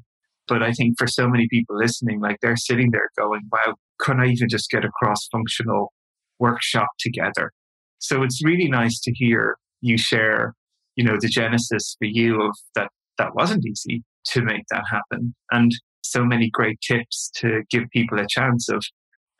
But 0.47 0.61
I 0.61 0.71
think 0.71 0.97
for 0.97 1.07
so 1.07 1.27
many 1.27 1.47
people 1.49 1.77
listening, 1.77 2.21
like 2.21 2.37
they're 2.41 2.55
sitting 2.55 2.91
there 2.91 3.09
going, 3.17 3.41
wow, 3.51 3.75
couldn't 3.99 4.21
I 4.21 4.27
even 4.27 4.47
just 4.49 4.69
get 4.69 4.85
a 4.85 4.89
cross 4.89 5.27
functional 5.31 5.91
workshop 6.39 6.89
together? 6.99 7.51
So 7.99 8.21
it's 8.23 8.43
really 8.43 8.69
nice 8.69 8.99
to 9.01 9.11
hear 9.13 9.57
you 9.81 9.97
share, 9.97 10.53
you 10.95 11.03
know, 11.03 11.17
the 11.19 11.27
genesis 11.27 11.95
for 11.97 12.05
you 12.05 12.41
of 12.41 12.55
that, 12.75 12.89
that 13.17 13.33
wasn't 13.35 13.65
easy 13.65 14.03
to 14.27 14.41
make 14.41 14.63
that 14.71 14.83
happen. 14.89 15.33
And 15.51 15.71
so 16.03 16.23
many 16.23 16.49
great 16.51 16.79
tips 16.81 17.31
to 17.37 17.63
give 17.71 17.83
people 17.91 18.19
a 18.19 18.27
chance 18.29 18.69
of 18.69 18.85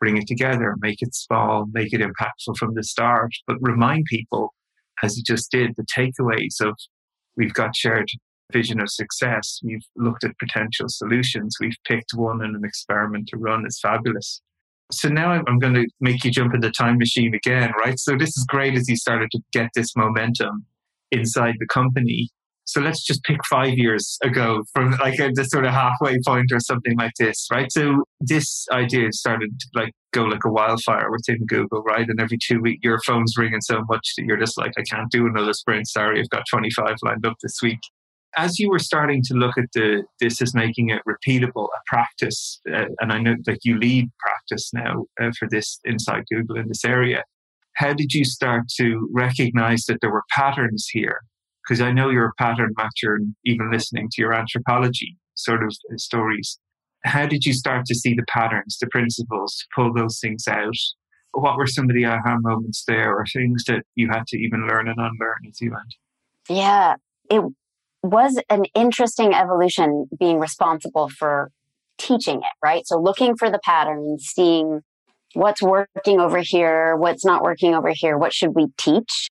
bring 0.06 0.18
it 0.18 0.28
together, 0.28 0.76
make 0.82 1.02
it 1.02 1.16
small, 1.16 1.66
make 1.72 1.92
it 1.92 2.00
impactful 2.00 2.56
from 2.60 2.76
the 2.76 2.84
start, 2.84 3.32
but 3.48 3.58
remind 3.60 4.06
people, 4.06 4.54
as 5.02 5.18
you 5.18 5.24
just 5.24 5.50
did, 5.50 5.72
the 5.78 5.86
takeaways 5.98 6.62
of 6.62 6.78
we've 7.36 7.56
got 7.56 7.76
shared 7.76 8.08
vision 8.54 8.80
of 8.80 8.88
success, 8.92 9.60
we've 9.64 9.88
looked 9.96 10.24
at 10.24 10.38
potential 10.38 10.86
solutions, 10.90 11.56
we've 11.60 11.80
picked 11.88 12.12
one 12.14 12.44
and 12.44 12.56
an 12.56 12.64
experiment 12.64 13.28
to 13.30 13.38
run 13.38 13.66
It's 13.66 13.80
fabulous. 13.80 14.44
So 14.92 15.10
now 15.10 15.42
I'm 15.48 15.58
going 15.58 15.74
to 15.74 15.88
make 16.00 16.24
you 16.24 16.30
jump 16.30 16.54
in 16.54 16.62
the 16.62 16.70
time 16.70 17.00
machine 17.00 17.34
again, 17.34 17.72
right? 17.84 17.98
So 17.98 18.16
this 18.16 18.38
is 18.38 18.46
great 18.48 18.76
as 18.76 18.88
you 18.88 18.96
started 18.96 19.32
to 19.32 19.40
get 19.54 19.72
this 19.74 19.96
momentum 19.96 20.68
inside 21.12 21.56
the 21.58 21.66
company. 21.66 22.30
So 22.66 22.82
let's 22.82 23.04
just 23.04 23.24
pick 23.24 23.40
five 23.46 23.78
years 23.78 24.18
ago 24.24 24.64
from 24.74 24.92
like 25.00 25.20
a, 25.20 25.30
the 25.34 25.44
sort 25.44 25.66
of 25.66 25.72
halfway 25.72 26.18
point 26.26 26.52
or 26.52 26.60
something 26.60 26.98
like 26.98 27.14
this, 27.20 27.48
right? 27.52 27.72
So 27.72 28.04
this 28.20 28.66
idea 28.72 29.12
started 29.12 29.52
to 29.60 29.68
like 29.76 29.94
go 30.14 30.24
like 30.24 30.44
a 30.46 30.52
wildfire 30.52 31.12
within 31.12 31.46
Google, 31.46 31.84
right? 31.84 32.08
And 32.08 32.20
every 32.20 32.40
two 32.42 32.60
weeks 32.60 32.80
your 32.84 33.00
phone's 33.06 33.36
ringing 33.38 33.62
so 33.62 33.84
much 33.88 34.14
that 34.18 34.26
you're 34.26 34.38
just 34.38 34.58
like, 34.58 34.74
I 34.78 34.82
can't 34.82 35.12
do 35.12 35.28
another 35.28 35.54
sprint. 35.54 35.88
Sorry, 35.88 36.20
I've 36.20 36.30
got 36.30 36.44
25 36.50 36.96
lined 37.04 37.26
up 37.26 37.36
this 37.44 37.60
week. 37.62 37.80
As 38.36 38.60
you 38.60 38.70
were 38.70 38.80
starting 38.80 39.22
to 39.26 39.36
look 39.36 39.58
at 39.58 39.66
the 39.74 40.04
this 40.20 40.42
is 40.42 40.54
making 40.54 40.90
it 40.90 41.02
repeatable, 41.08 41.68
a 41.68 41.80
practice, 41.86 42.60
uh, 42.74 42.86
and 43.00 43.14
I 43.14 43.20
know 43.20 43.36
that 43.46 43.60
you 43.64 43.80
lead 43.80 44.10
practice 44.20 44.72
now 44.74 45.06
uh, 45.22 45.32
for 45.40 45.48
this 45.50 45.80
inside 45.86 46.24
Google 46.30 46.58
in 46.58 46.68
this 46.68 46.84
area. 46.84 47.24
How 47.76 47.94
did 47.94 48.12
you 48.14 48.26
start 48.26 48.64
to 48.78 49.08
recognize 49.14 49.86
that 49.86 50.00
there 50.02 50.12
were 50.12 50.24
patterns 50.34 50.88
here 50.92 51.22
because 51.68 51.82
I 51.82 51.92
know 51.92 52.10
you're 52.10 52.28
a 52.28 52.44
pattern 52.44 52.74
matcher 52.78 53.16
and 53.16 53.36
even 53.46 53.72
listening 53.72 54.10
to 54.12 54.22
your 54.22 54.34
anthropology 54.34 55.18
sort 55.34 55.64
of 55.64 55.74
stories. 55.98 56.60
How 57.04 57.26
did 57.26 57.46
you 57.46 57.54
start 57.54 57.86
to 57.86 57.96
see 57.96 58.14
the 58.14 58.26
patterns, 58.28 58.78
the 58.80 58.88
principles, 58.88 59.66
pull 59.76 59.94
those 59.94 60.20
things 60.20 60.48
out? 60.48 60.76
What 61.34 61.58
were 61.58 61.68
some 61.68 61.90
of 61.90 61.96
the 61.96 62.06
aha 62.06 62.38
moments 62.40 62.84
there 62.88 63.14
or 63.14 63.26
things 63.26 63.64
that 63.66 63.84
you 63.96 64.10
had 64.10 64.26
to 64.28 64.38
even 64.38 64.68
learn 64.68 64.88
and 64.88 64.98
unlearn 64.98 65.46
as 65.48 65.60
you 65.60 65.72
went? 65.72 65.96
Yeah, 66.50 66.96
it 67.30 67.44
was 68.04 68.40
an 68.50 68.66
interesting 68.74 69.34
evolution 69.34 70.08
being 70.18 70.40
responsible 70.40 71.10
for 71.10 71.52
teaching 71.98 72.38
it, 72.38 72.54
right? 72.64 72.86
So 72.88 73.00
looking 73.00 73.36
for 73.36 73.50
the 73.50 73.60
patterns, 73.64 74.26
seeing 74.34 74.82
what's 75.34 75.62
working 75.62 76.20
over 76.20 76.40
here, 76.40 76.96
what's 76.96 77.26
not 77.26 77.44
working 77.44 77.76
over 77.76 77.92
here, 77.94 78.18
what 78.18 78.34
should 78.34 78.56
we 78.56 78.68
teach? 78.78 79.30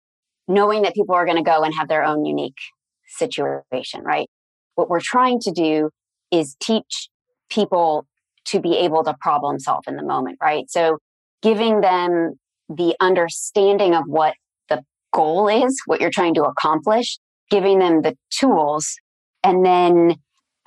Knowing 0.48 0.82
that 0.82 0.94
people 0.94 1.14
are 1.14 1.24
going 1.24 1.36
to 1.36 1.48
go 1.48 1.62
and 1.62 1.74
have 1.74 1.88
their 1.88 2.04
own 2.04 2.24
unique 2.24 2.58
situation, 3.06 4.02
right? 4.02 4.28
What 4.74 4.88
we're 4.88 5.00
trying 5.00 5.40
to 5.40 5.52
do 5.52 5.90
is 6.30 6.56
teach 6.60 7.08
people 7.48 8.06
to 8.46 8.60
be 8.60 8.76
able 8.78 9.04
to 9.04 9.14
problem 9.20 9.58
solve 9.58 9.84
in 9.86 9.96
the 9.96 10.02
moment, 10.02 10.38
right? 10.42 10.68
So 10.68 10.98
giving 11.42 11.80
them 11.80 12.34
the 12.68 12.94
understanding 13.00 13.94
of 13.94 14.04
what 14.06 14.34
the 14.68 14.82
goal 15.12 15.48
is, 15.48 15.80
what 15.86 16.00
you're 16.00 16.10
trying 16.10 16.34
to 16.34 16.44
accomplish, 16.44 17.18
giving 17.50 17.78
them 17.78 18.02
the 18.02 18.16
tools, 18.30 18.96
and 19.42 19.64
then 19.64 20.16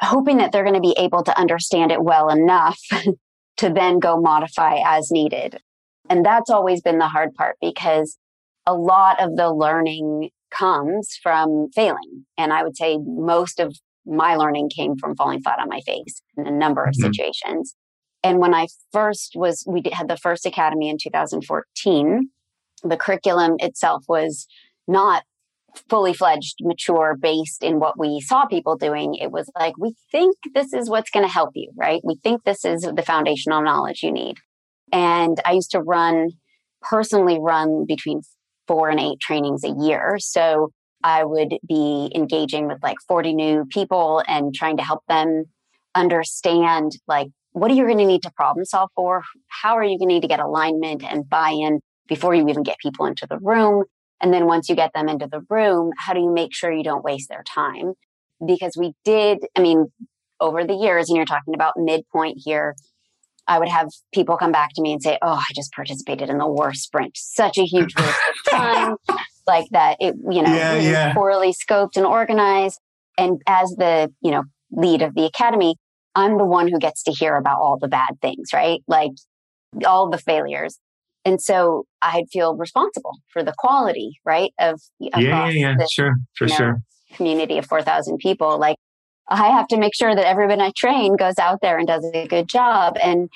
hoping 0.02 0.38
that 0.38 0.52
they're 0.52 0.64
going 0.64 0.76
to 0.76 0.80
be 0.80 0.96
able 0.98 1.24
to 1.24 1.38
understand 1.38 1.92
it 1.92 2.04
well 2.04 2.30
enough 2.30 2.80
to 3.58 3.70
then 3.70 4.00
go 4.00 4.20
modify 4.20 4.80
as 4.86 5.12
needed. 5.12 5.60
And 6.10 6.26
that's 6.26 6.50
always 6.50 6.82
been 6.82 7.00
the 7.00 7.08
hard 7.08 7.34
part 7.34 7.58
because 7.60 8.18
a 8.68 8.76
lot 8.76 9.22
of 9.22 9.36
the 9.38 9.52
learning 9.52 10.30
comes 10.52 11.18
from 11.24 11.70
failing. 11.74 12.26
And 12.38 12.54
I 12.54 12.64
would 12.64 12.76
say 12.76 13.00
most 13.02 13.60
of 13.60 13.76
my 14.06 14.36
learning 14.36 14.70
came 14.70 14.98
from 14.98 15.16
falling 15.16 15.42
flat 15.42 15.60
on 15.60 15.70
my 15.70 15.80
face 15.82 16.22
in 16.38 16.46
a 16.46 16.52
number 16.52 16.84
of 16.84 16.94
mm-hmm. 16.94 17.08
situations. 17.08 17.76
And 18.24 18.40
when 18.40 18.54
I 18.54 18.68
first 18.92 19.34
was, 19.36 19.64
we 19.66 19.82
had 19.94 20.10
the 20.10 20.18
first 20.18 20.46
academy 20.46 20.90
in 20.90 20.98
2014. 21.02 22.30
The 22.84 22.98
curriculum 22.98 23.56
itself 23.60 24.04
was 24.08 24.48
not 24.88 25.24
fully 25.90 26.14
fledged, 26.14 26.58
mature, 26.62 27.16
based 27.20 27.64
in 27.64 27.80
what 27.80 27.98
we 27.98 28.20
saw 28.20 28.46
people 28.46 28.76
doing. 28.76 29.16
It 29.16 29.32
was 29.32 29.50
like, 29.58 29.78
we 29.78 29.94
think 30.12 30.36
this 30.54 30.74
is 30.74 30.90
what's 30.90 31.12
going 31.12 31.26
to 31.26 31.32
help 31.32 31.52
you, 31.54 31.72
right? 31.76 32.02
We 32.04 32.16
think 32.16 32.44
this 32.44 32.66
is 32.66 32.82
the 32.82 33.04
foundational 33.04 33.62
knowledge 33.62 34.04
you 34.04 34.12
need. 34.12 34.38
And 34.92 35.40
I 35.46 35.54
used 35.54 35.72
to 35.72 35.82
run, 35.82 36.32
personally 36.82 37.38
run 37.40 37.86
between 37.86 38.22
four 38.68 38.90
and 38.90 39.00
eight 39.00 39.20
trainings 39.20 39.64
a 39.64 39.70
year. 39.70 40.18
So 40.20 40.72
I 41.04 41.24
would 41.24 41.58
be 41.68 42.12
engaging 42.16 42.68
with 42.68 42.82
like 42.82 42.98
40 43.08 43.34
new 43.34 43.66
people 43.66 44.24
and 44.28 44.54
trying 44.54 44.78
to 44.78 44.84
help 44.84 45.04
them 45.08 45.46
understand 45.96 46.94
like 47.08 47.28
what 47.52 47.72
are 47.72 47.74
you 47.74 47.86
going 47.86 47.98
to 47.98 48.06
need 48.06 48.22
to 48.24 48.32
problem 48.32 48.66
solve 48.66 48.90
for? 48.96 49.24
How 49.48 49.78
are 49.78 49.84
you 49.84 49.98
going 49.98 50.10
to 50.10 50.16
need 50.16 50.22
to 50.22 50.28
get 50.28 50.40
alignment 50.40 51.04
and 51.04 51.28
buy 51.28 51.50
in 51.50 51.80
before 52.08 52.36
you 52.36 52.48
even 52.48 52.64
get 52.64 52.78
people 52.78 53.06
into 53.06 53.26
the 53.28 53.40
room? 53.40 53.86
And 54.22 54.34
then 54.34 54.46
once 54.46 54.70
you 54.70 54.76
get 54.76 54.94
them 54.94 55.10
into 55.10 55.28
the 55.28 55.42
room, 55.50 55.92
how 55.98 56.14
do 56.14 56.20
you 56.20 56.32
make 56.32 56.54
sure 56.54 56.72
you 56.72 56.84
don't 56.84 57.04
waste 57.04 57.30
their 57.30 57.44
time? 57.44 57.94
Because 58.46 58.76
we 58.78 58.94
did, 59.06 59.40
I 59.56 59.62
mean, 59.62 59.88
over 60.40 60.64
the 60.66 60.76
years, 60.76 61.10
and 61.10 61.16
you're 61.16 61.26
talking 61.26 61.56
about 61.56 61.74
midpoint 61.78 62.38
here, 62.44 62.76
I 63.48 63.60
would 63.60 63.70
have 63.70 63.90
people 64.14 64.38
come 64.38 64.52
back 64.52 64.72
to 64.76 64.82
me 64.82 64.94
and 64.94 65.02
say, 65.02 65.18
Oh, 65.22 65.34
I 65.34 65.46
just 65.56 65.72
participated 65.72 66.30
in 66.30 66.38
the 66.38 66.48
worst 66.48 66.84
sprint. 66.84 67.16
Such 67.16 67.58
a 67.58 67.64
huge 67.64 67.96
waste 67.96 68.10
of 68.10 68.52
time. 68.52 68.96
like 69.46 69.68
that, 69.72 69.98
it, 70.00 70.16
you 70.30 70.42
know, 70.42 70.54
yeah, 70.54 70.74
really 70.74 70.90
yeah. 70.92 71.14
poorly 71.14 71.54
scoped 71.54 71.96
and 71.96 72.06
organized. 72.06 72.80
And 73.18 73.42
as 73.48 73.70
the, 73.78 74.12
you 74.22 74.32
know, 74.32 74.44
lead 74.72 75.02
of 75.02 75.16
the 75.16 75.24
academy, 75.24 75.76
I'm 76.16 76.38
the 76.38 76.46
one 76.46 76.68
who 76.68 76.80
gets 76.80 77.04
to 77.04 77.12
hear 77.12 77.36
about 77.36 77.60
all 77.60 77.78
the 77.80 77.88
bad 77.88 78.20
things, 78.22 78.50
right? 78.54 78.82
Like 78.88 79.12
all 79.86 80.10
the 80.10 80.18
failures. 80.18 80.80
And 81.26 81.42
so 81.42 81.86
I'd 82.02 82.26
feel 82.32 82.56
responsible 82.56 83.12
for 83.32 83.44
the 83.44 83.54
quality, 83.58 84.20
right? 84.26 84.52
Of, 84.60 84.82
yeah, 85.00 85.20
yeah, 85.20 85.50
yeah, 85.50 85.76
the, 85.78 85.88
sure, 85.92 86.16
for 86.36 86.46
you 86.46 86.52
know, 86.52 86.56
sure. 86.56 86.82
Community 87.14 87.58
of 87.58 87.66
4,000 87.66 88.18
people. 88.18 88.58
Like 88.58 88.78
I 89.30 89.48
have 89.48 89.68
to 89.68 89.78
make 89.78 89.94
sure 89.96 90.16
that 90.16 90.28
everyone 90.28 90.62
I 90.62 90.72
train 90.76 91.16
goes 91.16 91.38
out 91.38 91.60
there 91.62 91.78
and 91.78 91.88
does 91.88 92.10
a 92.14 92.28
good 92.28 92.48
job. 92.48 92.98
And 93.02 93.30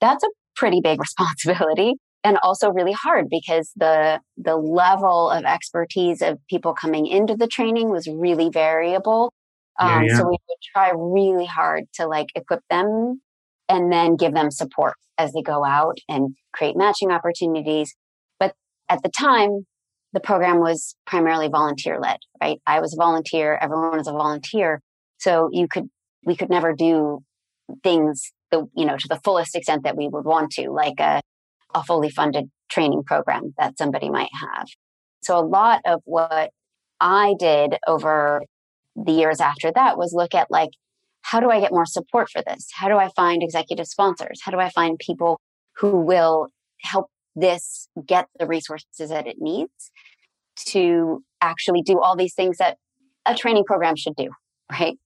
that's 0.00 0.24
a 0.24 0.28
pretty 0.54 0.80
big 0.80 1.00
responsibility 1.06 1.94
and 2.26 2.38
also 2.42 2.70
really 2.70 2.92
hard 2.92 3.28
because 3.30 3.70
the 3.76 4.20
the 4.36 4.56
level 4.56 5.30
of 5.30 5.44
expertise 5.44 6.20
of 6.22 6.38
people 6.50 6.74
coming 6.74 7.06
into 7.06 7.36
the 7.36 7.46
training 7.46 7.90
was 7.90 8.08
really 8.08 8.50
variable. 8.50 9.32
Yeah, 9.78 9.96
Um, 9.96 10.04
yeah. 10.04 10.16
So 10.16 10.24
we 10.24 10.30
would 10.30 10.62
try 10.74 10.90
really 10.94 11.46
hard 11.46 11.84
to 11.94 12.06
like 12.06 12.28
equip 12.34 12.62
them 12.68 13.20
and 13.68 13.92
then 13.92 14.16
give 14.16 14.34
them 14.34 14.50
support 14.50 14.94
as 15.18 15.32
they 15.32 15.42
go 15.42 15.64
out 15.64 15.98
and 16.08 16.34
create 16.52 16.76
matching 16.76 17.10
opportunities. 17.10 17.94
But 18.40 18.54
at 18.88 19.02
the 19.02 19.10
time, 19.10 19.66
the 20.12 20.20
program 20.20 20.58
was 20.58 20.96
primarily 21.06 21.48
volunteer 21.48 22.00
led, 22.00 22.18
right? 22.40 22.60
I 22.66 22.80
was 22.80 22.94
a 22.94 22.96
volunteer, 22.96 23.58
everyone 23.60 23.96
was 23.98 24.08
a 24.08 24.12
volunteer. 24.12 24.80
So 25.18 25.48
you 25.52 25.68
could, 25.68 25.88
we 26.24 26.36
could 26.36 26.50
never 26.50 26.72
do 26.72 27.22
things 27.82 28.32
the, 28.50 28.68
you 28.76 28.84
know, 28.84 28.96
to 28.96 29.08
the 29.08 29.20
fullest 29.24 29.56
extent 29.56 29.84
that 29.84 29.96
we 29.96 30.08
would 30.08 30.24
want 30.24 30.52
to, 30.52 30.70
like 30.70 31.00
a, 31.00 31.20
a 31.74 31.82
fully 31.84 32.10
funded 32.10 32.50
training 32.70 33.02
program 33.04 33.54
that 33.58 33.78
somebody 33.78 34.08
might 34.10 34.30
have. 34.40 34.68
So 35.22 35.38
a 35.38 35.44
lot 35.44 35.80
of 35.84 36.00
what 36.04 36.50
I 37.00 37.34
did 37.38 37.76
over 37.86 38.42
the 38.94 39.12
years 39.12 39.40
after 39.40 39.72
that 39.72 39.98
was 39.98 40.12
look 40.12 40.34
at 40.34 40.50
like, 40.50 40.70
how 41.22 41.40
do 41.40 41.50
I 41.50 41.60
get 41.60 41.72
more 41.72 41.86
support 41.86 42.30
for 42.30 42.42
this? 42.46 42.68
How 42.72 42.88
do 42.88 42.96
I 42.96 43.08
find 43.16 43.42
executive 43.42 43.86
sponsors? 43.86 44.40
How 44.44 44.52
do 44.52 44.58
I 44.58 44.70
find 44.70 44.98
people 44.98 45.40
who 45.76 46.00
will 46.00 46.48
help 46.82 47.10
this 47.34 47.88
get 48.06 48.28
the 48.38 48.46
resources 48.46 49.10
that 49.10 49.26
it 49.26 49.36
needs 49.38 49.90
to 50.66 51.22
actually 51.40 51.82
do 51.82 52.00
all 52.00 52.16
these 52.16 52.34
things 52.34 52.58
that 52.58 52.78
a 53.26 53.34
training 53.34 53.64
program 53.64 53.96
should 53.96 54.16
do, 54.16 54.30
right? 54.70 54.96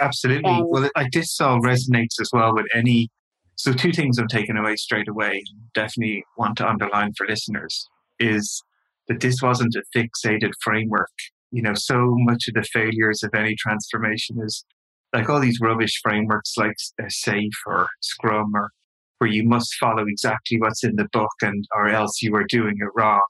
Absolutely. 0.00 0.50
And- 0.50 0.66
well, 0.68 0.88
like 0.96 1.12
this 1.12 1.40
all 1.40 1.60
resonates 1.60 2.20
as 2.20 2.30
well 2.32 2.54
with 2.54 2.66
any. 2.74 3.10
So, 3.56 3.72
two 3.72 3.92
things 3.92 4.18
I'm 4.18 4.28
taking 4.28 4.56
away 4.56 4.76
straight 4.76 5.08
away, 5.08 5.44
definitely 5.74 6.24
want 6.36 6.56
to 6.58 6.68
underline 6.68 7.12
for 7.16 7.26
listeners, 7.26 7.88
is 8.18 8.62
that 9.08 9.20
this 9.20 9.40
wasn't 9.42 9.76
a 9.76 9.82
fixated 9.96 10.52
framework. 10.62 11.10
You 11.50 11.62
know, 11.62 11.74
so 11.74 12.14
much 12.18 12.48
of 12.48 12.54
the 12.54 12.62
failures 12.62 13.22
of 13.22 13.34
any 13.34 13.54
transformation 13.56 14.40
is 14.42 14.64
like 15.12 15.28
all 15.28 15.40
these 15.40 15.60
rubbish 15.60 16.00
frameworks 16.02 16.54
like 16.56 16.76
uh, 17.00 17.08
SAFE 17.08 17.52
or 17.66 17.88
Scrum 18.00 18.52
or 18.54 18.70
where 19.18 19.30
you 19.30 19.44
must 19.44 19.74
follow 19.74 20.04
exactly 20.06 20.58
what's 20.58 20.82
in 20.82 20.96
the 20.96 21.06
book 21.12 21.30
and 21.42 21.64
or 21.76 21.88
else 21.88 22.22
you 22.22 22.34
are 22.34 22.44
doing 22.48 22.74
it 22.80 22.88
wrong. 22.96 23.22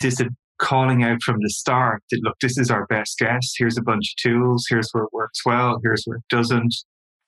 This 0.00 0.20
is 0.20 0.26
calling 0.58 1.02
out 1.02 1.22
from 1.22 1.36
the 1.40 1.50
start 1.50 2.02
that 2.10 2.20
look, 2.22 2.36
this 2.40 2.58
is 2.58 2.70
our 2.70 2.86
best 2.86 3.18
guess. 3.18 3.54
Here's 3.56 3.78
a 3.78 3.82
bunch 3.82 4.12
of 4.12 4.30
tools. 4.30 4.66
Here's 4.68 4.88
where 4.92 5.04
it 5.04 5.12
works 5.12 5.40
well. 5.44 5.80
Here's 5.82 6.04
where 6.04 6.18
it 6.18 6.24
doesn't. 6.28 6.74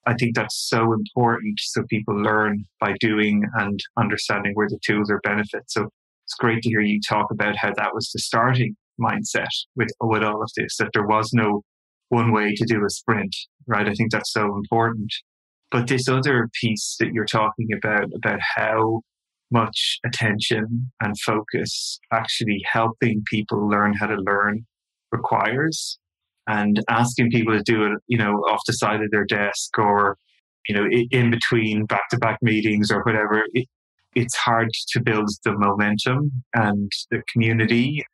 I 0.07 0.15
think 0.15 0.37
that's 0.37 0.69
so 0.69 0.93
important 0.93 1.59
so 1.59 1.83
people 1.91 2.17
learn 2.17 2.65
by 2.81 2.95
doing 3.01 3.43
and 3.55 3.81
understanding 3.99 4.53
where 4.55 4.69
the 4.69 4.79
tools 4.87 5.11
are 5.11 5.21
benefit. 5.25 5.65
So 5.67 5.89
it's 6.25 6.35
great 6.39 6.63
to 6.63 6.69
hear 6.69 6.81
you 6.81 7.01
talk 7.09 7.27
about 7.31 7.57
how 7.57 7.73
that 7.77 7.95
was 7.95 8.11
the 8.13 8.21
starting 8.21 8.77
mindset 9.01 9.49
with 9.75 9.89
with 10.01 10.23
all 10.23 10.43
of 10.43 10.51
this, 10.57 10.77
that 10.79 10.91
there 10.95 11.07
was 11.07 11.31
no 11.33 11.63
one 12.09 12.33
way 12.33 12.55
to 12.55 12.65
do 12.65 12.85
a 12.85 12.91
sprint, 12.91 13.35
right? 13.67 13.89
I 13.89 13.95
think 13.95 14.13
that's 14.13 14.33
so 14.33 14.55
important. 14.55 15.13
But 15.71 15.89
this 15.89 16.09
other 16.09 16.49
piece 16.61 16.97
that 17.01 17.13
you're 17.13 17.27
talking 17.27 17.69
about, 17.77 18.09
about 18.15 18.39
how 18.55 19.01
much 19.51 19.99
attention 20.05 20.91
and 21.01 21.15
focus 21.21 21.99
actually 22.13 22.63
helping 22.71 23.23
people 23.31 23.69
learn 23.69 23.95
how 23.95 24.07
to 24.07 24.17
learn 24.17 24.67
requires 25.13 25.99
and 26.47 26.83
asking 26.89 27.31
people 27.31 27.53
to 27.53 27.63
do 27.63 27.85
it, 27.85 27.93
you 28.07 28.19
know, 28.19 28.35
off 28.51 28.61
the 28.67 28.73
side 28.73 29.03
of 29.03 29.11
their 29.11 29.25
desk 29.25 29.79
or, 29.79 30.17
you 30.69 30.75
know, 30.75 30.87
in 31.11 31.31
between 31.31 31.85
back 31.87 32.09
to 32.11 32.19
back 32.19 32.39
meetings 32.43 32.91
or 32.91 33.03
whatever, 33.03 33.45
it, 33.53 33.67
it's 34.15 34.37
hard 34.37 34.69
to 34.89 35.01
build 35.01 35.29
the 35.45 35.53
momentum 35.57 36.31
and 36.55 36.91
the 37.11 37.23
community. 37.33 38.05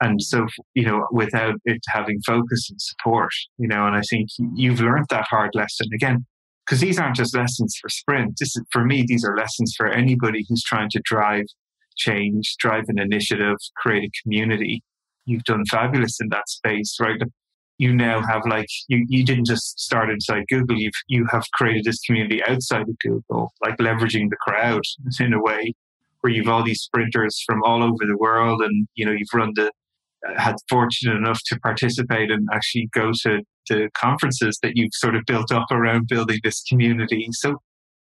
And 0.00 0.22
so, 0.22 0.46
you 0.74 0.86
know, 0.86 1.06
without 1.10 1.54
it 1.64 1.80
having 1.88 2.20
focus 2.26 2.68
and 2.70 2.80
support, 2.80 3.30
you 3.58 3.66
know, 3.66 3.86
and 3.86 3.96
I 3.96 4.02
think 4.08 4.28
you've 4.54 4.80
learned 4.80 5.06
that 5.10 5.26
hard 5.28 5.50
lesson 5.54 5.88
again, 5.92 6.24
because 6.68 6.80
these 6.80 6.98
aren't 6.98 7.16
just 7.16 7.34
lessons 7.34 7.78
for 7.80 7.88
sprint. 7.88 8.34
This 8.38 8.54
is, 8.54 8.62
for 8.70 8.84
me, 8.84 9.02
these 9.06 9.24
are 9.24 9.34
lessons 9.34 9.74
for 9.74 9.88
anybody 9.88 10.44
who's 10.46 10.62
trying 10.62 10.90
to 10.90 11.00
drive 11.02 11.46
change, 11.96 12.56
drive 12.58 12.84
an 12.88 12.98
initiative, 12.98 13.56
create 13.76 14.04
a 14.04 14.22
community. 14.22 14.82
You've 15.24 15.44
done 15.44 15.64
fabulous 15.70 16.20
in 16.20 16.28
that 16.28 16.48
space, 16.48 16.96
right? 17.00 17.20
You 17.78 17.94
now 17.94 18.20
have 18.20 18.42
like 18.46 18.68
you, 18.88 19.06
you 19.08 19.24
didn't 19.24 19.46
just 19.46 19.80
start 19.80 20.10
inside 20.10 20.44
Google. 20.48 20.76
You've 20.76 20.92
you 21.06 21.26
have 21.30 21.44
created 21.54 21.84
this 21.84 22.00
community 22.00 22.42
outside 22.44 22.82
of 22.82 22.98
Google, 22.98 23.52
like 23.62 23.78
leveraging 23.78 24.28
the 24.28 24.36
crowd 24.36 24.82
in 25.20 25.32
a 25.32 25.40
way 25.40 25.72
where 26.20 26.32
you've 26.32 26.48
all 26.48 26.64
these 26.64 26.82
sprinters 26.82 27.42
from 27.46 27.62
all 27.62 27.82
over 27.82 28.04
the 28.06 28.18
world, 28.18 28.60
and 28.60 28.88
you 28.94 29.06
know 29.06 29.12
you've 29.12 29.28
run 29.32 29.52
the 29.54 29.70
had 30.36 30.56
fortunate 30.68 31.16
enough 31.16 31.40
to 31.46 31.58
participate 31.60 32.30
and 32.30 32.48
actually 32.52 32.88
go 32.92 33.12
to 33.22 33.42
the 33.68 33.88
conferences 33.94 34.58
that 34.62 34.72
you've 34.76 34.94
sort 34.94 35.14
of 35.14 35.24
built 35.26 35.52
up 35.52 35.66
around 35.70 36.08
building 36.08 36.38
this 36.42 36.62
community. 36.68 37.28
So, 37.32 37.56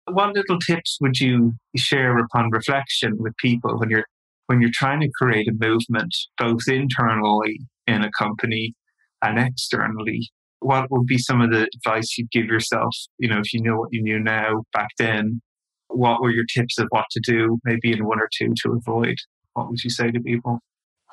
what 0.07 0.35
little 0.35 0.59
tips 0.59 0.99
would 1.01 1.19
you 1.19 1.55
share 1.77 2.17
upon 2.19 2.51
reflection 2.51 3.17
with 3.19 3.37
people 3.39 3.79
when 3.79 3.91
you're 3.91 4.07
when 4.47 4.61
you're 4.61 4.71
trying 4.73 5.01
to 5.01 5.11
create 5.21 5.49
a 5.49 5.53
movement 5.59 6.15
both 6.39 6.69
internally 6.69 7.59
in 7.87 8.03
a 8.03 8.11
company 8.19 8.75
and 9.23 9.39
externally? 9.39 10.31
What 10.61 10.91
would 10.91 11.07
be 11.07 11.19
some 11.19 11.41
of 11.41 11.51
the 11.51 11.69
advice 11.75 12.17
you'd 12.17 12.31
give 12.31 12.47
yourself? 12.47 12.95
You 13.19 13.29
know, 13.29 13.41
if 13.41 13.53
you 13.53 13.61
know 13.61 13.77
what 13.77 13.93
you 13.93 14.03
knew 14.03 14.21
now 14.21 14.63
back 14.73 14.89
then, 14.99 15.41
what 15.89 16.21
were 16.21 16.31
your 16.31 16.47
tips 16.55 16.79
of 16.79 16.87
what 16.91 17.07
to 17.11 17.21
do, 17.21 17.59
maybe 17.65 17.93
in 17.93 18.07
one 18.07 18.21
or 18.21 18.29
two 18.37 18.53
to 18.63 18.73
avoid? 18.73 19.17
What 19.55 19.69
would 19.69 19.83
you 19.83 19.91
say 19.91 20.11
to 20.11 20.21
people? 20.21 20.61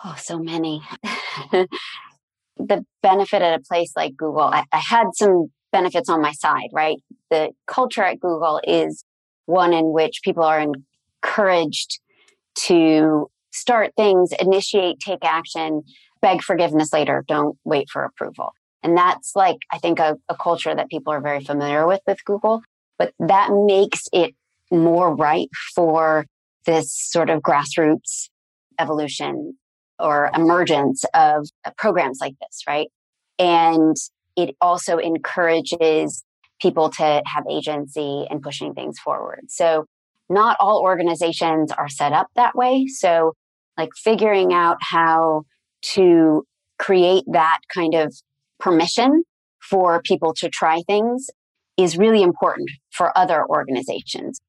Oh, 0.04 0.16
so 0.18 0.40
many. 0.40 0.82
the 1.52 2.86
benefit 3.02 3.42
at 3.42 3.60
a 3.60 3.64
place 3.64 3.94
like 3.96 4.16
Google, 4.16 4.42
I, 4.42 4.64
I 4.72 4.78
had 4.78 5.08
some 5.16 5.48
benefits 5.72 6.10
on 6.10 6.22
my 6.22 6.32
side, 6.32 6.70
right? 6.72 6.98
The 7.30 7.52
culture 7.68 8.04
at 8.04 8.20
Google 8.20 8.62
is 8.64 9.04
one 9.46 9.74
in 9.74 9.92
which 9.92 10.22
people 10.24 10.44
are 10.44 10.64
encouraged 11.24 12.00
to 12.56 13.30
start 13.52 13.94
things, 13.96 14.32
initiate, 14.40 15.00
take 15.00 15.24
action, 15.24 15.84
beg 16.22 16.42
forgiveness 16.42 16.94
later, 16.94 17.24
don't 17.28 17.58
wait 17.64 17.90
for 17.90 18.04
approval. 18.04 18.54
And 18.84 18.98
that's 18.98 19.36
like, 19.36 19.58
I 19.72 19.78
think, 19.80 20.00
a, 20.00 20.18
a 20.30 20.36
culture 20.36 20.76
that 20.76 20.90
people 20.90 21.14
are 21.14 21.22
very 21.22 21.44
familiar 21.44 21.88
with 21.88 22.02
with 22.06 22.24
Google, 22.26 22.62
but 22.98 23.14
that 23.20 23.50
makes 23.52 24.08
it 24.12 24.36
more 24.72 25.16
right 25.16 25.50
for 25.76 26.26
this 26.66 26.94
sort 26.94 27.30
of 27.30 27.42
grassroots 27.42 28.30
evolution 28.80 29.56
or 30.04 30.30
emergence 30.36 31.04
of 31.14 31.48
uh, 31.66 31.72
programs 31.78 32.20
like 32.22 32.36
this, 32.42 32.62
right? 32.68 32.88
And 33.40 33.96
it 34.36 34.56
also 34.62 34.98
encourages 34.98 36.24
people 36.62 36.90
to 36.90 37.22
have 37.26 37.44
agency 37.50 38.28
in 38.30 38.42
pushing 38.42 38.74
things 38.74 39.00
forward. 39.00 39.46
So, 39.48 39.86
not 40.30 40.58
all 40.60 40.82
organizations 40.82 41.72
are 41.72 41.90
set 41.90 42.14
up 42.14 42.28
that 42.36 42.56
way. 42.56 42.88
So, 42.88 43.34
like 43.78 43.90
figuring 43.96 44.54
out 44.54 44.78
how 44.82 45.44
to 45.94 46.46
create 46.80 47.24
that 47.32 47.60
kind 47.74 47.96
of 47.96 48.14
permission 48.60 49.24
for 49.62 50.02
people 50.02 50.34
to 50.36 50.50
try 50.50 50.82
things 50.88 51.28
is 51.78 51.98
really 51.98 52.22
important 52.22 52.70
for 52.92 53.18
other 53.18 53.46
organizations. 53.48 54.40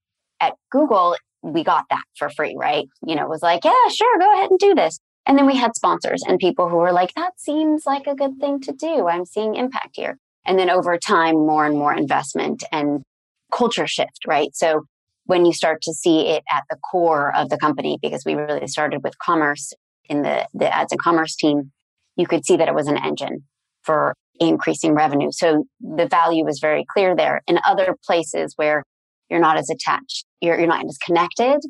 At 0.40 0.55
Google, 0.71 1.17
we 1.43 1.64
got 1.64 1.85
that 1.90 2.03
for 2.17 2.29
free, 2.31 2.57
right? 2.59 2.87
You 3.07 3.14
know, 3.14 3.23
it 3.23 3.29
was 3.29 3.43
like, 3.43 3.64
yeah, 3.64 3.88
sure, 3.88 4.19
go 4.19 4.33
ahead 4.33 4.51
and 4.51 4.59
do 4.59 4.75
this. 4.75 4.99
And 5.26 5.38
then 5.38 5.46
we 5.46 5.56
had 5.56 5.74
sponsors 5.74 6.22
and 6.26 6.38
people 6.38 6.68
who 6.68 6.76
were 6.76 6.92
like, 6.92 7.14
that 7.14 7.32
seems 7.38 7.87
like 7.87 8.06
a 8.06 8.14
good 8.14 8.38
thing 8.38 8.60
to 8.60 8.72
do. 8.72 9.08
I'm 9.08 9.24
seeing 9.24 9.54
impact 9.54 9.92
here. 9.94 10.18
And 10.46 10.58
then 10.58 10.68
over 10.68 10.98
time, 10.98 11.34
more 11.37 11.64
and 11.64 11.78
more 11.78 11.94
investment 11.94 12.62
and 12.70 13.02
culture 13.50 13.87
shift, 13.87 14.20
right? 14.26 14.54
So 14.54 14.82
when 15.24 15.46
you 15.46 15.54
start 15.54 15.80
to 15.82 15.94
see 15.94 16.28
it 16.28 16.44
at 16.52 16.64
the 16.68 16.76
core 16.76 17.34
of 17.34 17.48
the 17.48 17.56
company, 17.56 17.98
because 18.02 18.24
we 18.26 18.34
really 18.34 18.66
started 18.66 19.02
with 19.02 19.18
commerce 19.18 19.72
in 20.10 20.22
the, 20.22 20.46
the 20.52 20.74
ads 20.74 20.92
and 20.92 21.00
commerce 21.00 21.34
team, 21.34 21.72
you 22.16 22.26
could 22.26 22.44
see 22.44 22.56
that 22.56 22.68
it 22.68 22.74
was 22.74 22.88
an 22.88 22.98
engine 22.98 23.44
for 23.82 24.14
increasing 24.38 24.94
revenue. 24.94 25.30
So 25.30 25.64
the 25.80 26.06
value 26.06 26.44
was 26.44 26.58
very 26.58 26.84
clear 26.92 27.16
there. 27.16 27.42
In 27.46 27.58
other 27.66 27.96
places 28.04 28.52
where 28.56 28.82
you're 29.30 29.40
not 29.40 29.56
as 29.56 29.70
attached, 29.70 30.26
you're, 30.42 30.58
you're 30.58 30.68
not 30.68 30.84
as 30.84 30.98
connected 30.98 31.60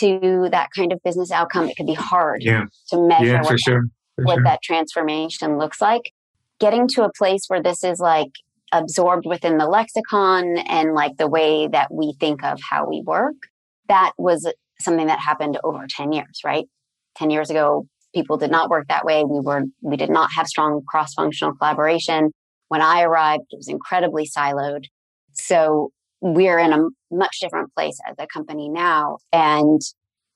to 0.00 0.48
that 0.50 0.70
kind 0.76 0.92
of 0.92 1.02
business 1.02 1.30
outcome, 1.30 1.68
it 1.68 1.76
could 1.76 1.86
be 1.86 1.94
hard 1.94 2.42
yeah. 2.42 2.64
to 2.88 3.00
measure 3.06 3.24
yeah, 3.24 3.42
what, 3.42 3.60
sure. 3.60 3.84
What 4.16 4.34
sure. 4.34 4.44
that 4.44 4.62
transformation 4.62 5.58
looks 5.58 5.80
like. 5.80 6.12
Getting 6.60 6.88
to 6.88 7.04
a 7.04 7.12
place 7.12 7.44
where 7.48 7.62
this 7.62 7.84
is 7.84 8.00
like 8.00 8.32
absorbed 8.72 9.26
within 9.26 9.58
the 9.58 9.66
lexicon 9.66 10.58
and 10.58 10.94
like 10.94 11.16
the 11.16 11.28
way 11.28 11.68
that 11.68 11.92
we 11.92 12.14
think 12.18 12.44
of 12.44 12.58
how 12.68 12.88
we 12.88 13.02
work, 13.04 13.36
that 13.88 14.12
was 14.18 14.50
something 14.80 15.06
that 15.06 15.20
happened 15.20 15.58
over 15.64 15.86
10 15.88 16.12
years, 16.12 16.40
right? 16.44 16.66
10 17.16 17.30
years 17.30 17.50
ago, 17.50 17.86
people 18.14 18.36
did 18.36 18.50
not 18.50 18.70
work 18.70 18.88
that 18.88 19.04
way. 19.04 19.24
We 19.24 19.40
were, 19.40 19.64
we 19.82 19.96
did 19.96 20.10
not 20.10 20.30
have 20.36 20.46
strong 20.46 20.82
cross 20.86 21.14
functional 21.14 21.54
collaboration. 21.54 22.30
When 22.68 22.82
I 22.82 23.02
arrived, 23.02 23.44
it 23.50 23.56
was 23.56 23.68
incredibly 23.68 24.28
siloed. 24.28 24.84
So 25.32 25.90
we're 26.20 26.58
in 26.58 26.72
a 26.72 26.88
much 27.10 27.38
different 27.40 27.74
place 27.74 27.98
as 28.08 28.14
a 28.18 28.26
company 28.26 28.68
now. 28.68 29.18
And 29.32 29.80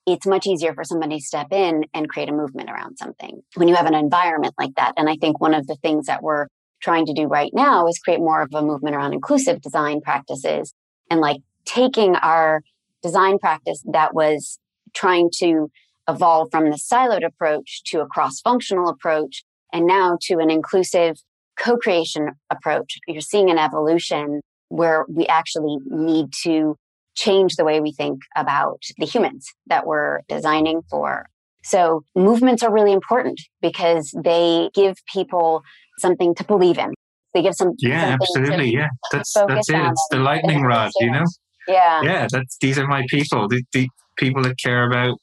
it's 0.07 0.27
much 0.27 0.47
easier 0.47 0.75
for 0.75 0.85
somebody 0.85 1.18
to 1.18 1.25
step 1.25 1.49
in 1.53 1.85
and 1.95 2.09
create 2.09 2.29
a 2.29 2.33
movement 2.33 2.71
around 2.71 2.97
something 2.97 3.40
when 3.55 3.68
you 3.68 3.75
have 3.75 3.87
an 3.87 3.95
environment 3.95 4.55
like 4.59 4.75
that. 4.77 4.95
And 4.97 5.09
I 5.09 5.16
think 5.16 5.40
one 5.40 5.55
of 5.55 5.66
the 5.66 5.77
things 5.77 6.07
that 6.07 6.23
we're 6.23 6.47
trying 6.81 7.07
to 7.07 7.14
do 7.14 7.27
right 7.27 7.53
now 7.55 7.87
is 7.87 7.99
create 7.99 8.18
more 8.18 8.42
of 8.42 8.49
a 8.53 8.62
movement 8.62 8.97
around 8.97 9.12
inclusive 9.12 9.61
design 9.61 10.01
practices 10.01 10.75
and 11.11 11.21
like 11.21 11.40
taking 11.64 12.16
our 12.16 12.62
design 13.03 13.38
practice 13.38 13.83
that 13.92 14.14
was 14.14 14.59
trying 14.92 15.31
to 15.38 15.71
evolve 16.09 16.49
from 16.51 16.71
the 16.71 16.77
siloed 16.77 17.25
approach 17.25 17.83
to 17.85 18.01
a 18.01 18.07
cross 18.07 18.40
functional 18.40 18.88
approach 18.88 19.45
and 19.73 19.87
now 19.87 20.18
to 20.21 20.38
an 20.38 20.51
inclusive 20.51 21.16
co 21.57 21.77
creation 21.77 22.31
approach. 22.51 22.99
You're 23.07 23.21
seeing 23.21 23.51
an 23.51 23.59
evolution 23.59 24.40
where 24.73 25.05
we 25.09 25.27
actually 25.27 25.77
need 25.87 26.33
to 26.43 26.77
change 27.15 27.57
the 27.57 27.65
way 27.65 27.79
we 27.81 27.93
think 27.93 28.21
about 28.37 28.81
the 28.97 29.05
humans 29.05 29.47
that 29.67 29.87
we're 29.87 30.21
designing 30.29 30.81
for. 30.89 31.27
So 31.63 32.05
movements 32.17 32.63
are 32.63 32.73
really 32.73 32.93
important 32.93 33.39
because 33.61 34.15
they 34.25 34.71
give 34.75 34.97
people 35.13 35.63
something 35.99 36.35
to 36.37 36.45
believe 36.45 36.79
in. 36.79 36.95
They 37.35 37.43
give 37.43 37.55
some 37.55 37.75
yeah, 37.79 38.17
absolutely, 38.21 38.71
to 38.71 38.77
yeah. 38.77 38.89
That's 39.13 39.33
that's 39.33 39.69
it. 39.69 39.77
It's 39.77 40.09
the 40.11 40.19
lightning 40.19 40.63
rod, 40.63 40.91
you 41.01 41.11
know. 41.11 41.25
Yeah, 41.69 42.03
yeah. 42.03 42.27
That's 42.29 42.57
these 42.61 42.77
are 42.77 42.89
my 42.89 43.05
people. 43.09 43.47
The, 43.47 43.63
the 43.73 43.89
people 44.17 44.43
that 44.43 44.59
care 44.59 44.85
about 44.85 45.17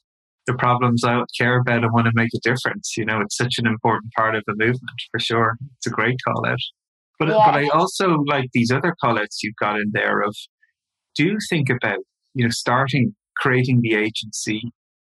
the 0.46 0.54
problems 0.54 1.04
I 1.04 1.22
care 1.38 1.58
about 1.60 1.84
and 1.84 1.92
want 1.92 2.06
to 2.06 2.12
make 2.14 2.30
a 2.34 2.40
difference. 2.42 2.96
You 2.96 3.04
know, 3.04 3.20
it's 3.20 3.36
such 3.36 3.56
an 3.58 3.66
important 3.66 4.10
part 4.14 4.34
of 4.34 4.42
the 4.46 4.54
movement 4.54 4.98
for 5.10 5.20
sure. 5.20 5.58
It's 5.76 5.86
a 5.86 5.90
great 5.90 6.16
call 6.26 6.46
out. 6.46 6.58
But 7.20 7.28
Yeah. 7.28 7.44
but 7.46 7.54
I 7.54 7.68
also 7.68 8.16
like 8.26 8.48
these 8.52 8.72
other 8.72 8.96
call 9.00 9.18
outs 9.18 9.42
you've 9.44 9.54
got 9.56 9.76
in 9.76 9.90
there 9.92 10.22
of 10.22 10.34
do 11.14 11.36
think 11.48 11.68
about, 11.70 11.98
you 12.34 12.44
know, 12.44 12.50
starting 12.50 13.14
creating 13.36 13.80
the 13.82 13.94
agency, 13.94 14.62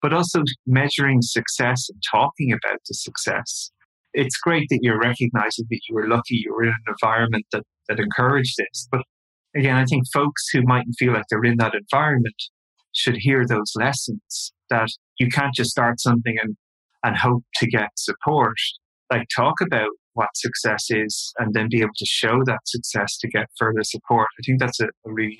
but 0.01 0.13
also 0.13 0.43
measuring 0.67 1.21
success 1.21 1.89
and 1.91 2.03
talking 2.11 2.53
about 2.53 2.81
the 2.89 2.95
success. 2.95 3.71
It's 4.15 4.39
great 4.39 4.69
that 4.71 4.79
you're 4.83 4.99
recognizing 5.01 5.67
that 5.69 5.81
you 5.89 5.95
were 5.95 6.09
lucky 6.09 6.37
you 6.37 6.55
were 6.55 6.63
in 6.63 6.71
an 6.71 6.77
environment 6.89 7.45
that, 7.53 7.65
that 7.89 8.01
encouraged 8.01 8.55
this. 8.57 8.89
But 8.91 9.03
again, 9.55 9.77
I 9.77 9.85
think 9.85 10.05
folks 10.13 10.49
who 10.53 10.63
mightn't 10.63 10.97
feel 10.99 11.13
like 11.13 11.25
they're 11.29 11.45
in 11.45 11.59
that 11.59 11.75
environment 11.75 12.37
should 12.95 13.17
hear 13.17 13.45
those 13.47 13.73
lessons 13.75 14.53
that 14.71 14.89
you 15.19 15.29
can't 15.29 15.55
just 15.55 15.71
start 15.71 16.01
something 16.01 16.37
and, 16.41 16.57
and 17.05 17.17
hope 17.17 17.43
to 17.57 17.67
get 17.67 17.91
support. 17.97 18.57
Like 19.11 19.27
talk 19.35 19.55
about 19.61 19.91
what 20.17 20.29
success 20.35 20.87
is 20.91 21.33
and 21.39 21.55
then 21.55 21.69
be 21.71 21.81
able 21.81 21.95
to 21.97 22.07
show 22.07 22.43
that 22.45 22.61
success 22.67 23.17
to 23.19 23.29
get 23.29 23.47
further 23.59 23.85
support. 23.85 24.27
I 24.39 24.43
think 24.45 24.59
that's 24.59 24.81
a, 24.81 24.89
really 25.05 25.39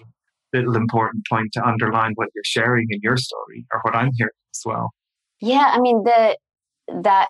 little 0.55 0.77
important 0.77 1.25
point 1.29 1.53
to 1.53 1.67
underline 1.67 2.13
what 2.15 2.29
you're 2.35 2.45
sharing 2.45 2.87
in 2.91 3.01
your 3.03 3.17
story 3.17 3.67
or 3.73 3.81
what 3.83 3.95
I'm 3.95 4.11
hearing 4.17 4.31
as 4.55 4.63
well. 4.65 4.93
Yeah, 5.41 5.71
I 5.73 5.81
mean 5.81 6.03
the 6.05 6.39
that 7.03 7.29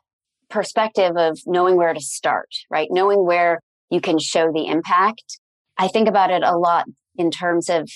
perspective 0.49 1.17
of 1.17 1.39
knowing 1.47 1.77
where 1.77 1.95
to 1.95 2.01
start, 2.01 2.49
right? 2.71 2.89
Knowing 2.91 3.25
where 3.27 3.61
you 3.91 4.01
can 4.01 4.19
show 4.19 4.53
the 4.53 4.67
impact. 4.67 5.41
I 5.79 5.89
think 5.89 6.09
about 6.09 6.31
it 6.31 6.43
a 6.45 6.57
lot 6.57 6.85
in 7.17 7.31
terms 7.31 7.69
of 7.69 7.89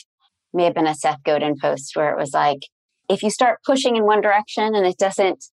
may 0.52 0.64
have 0.64 0.74
been 0.74 0.86
a 0.86 0.94
Seth 0.94 1.22
Godin 1.24 1.54
post 1.60 1.94
where 1.94 2.10
it 2.10 2.18
was 2.18 2.32
like 2.32 2.60
if 3.08 3.22
you 3.22 3.30
start 3.30 3.58
pushing 3.64 3.96
in 3.96 4.04
one 4.04 4.20
direction 4.20 4.74
and 4.74 4.86
it 4.86 4.96
doesn't 4.98 5.44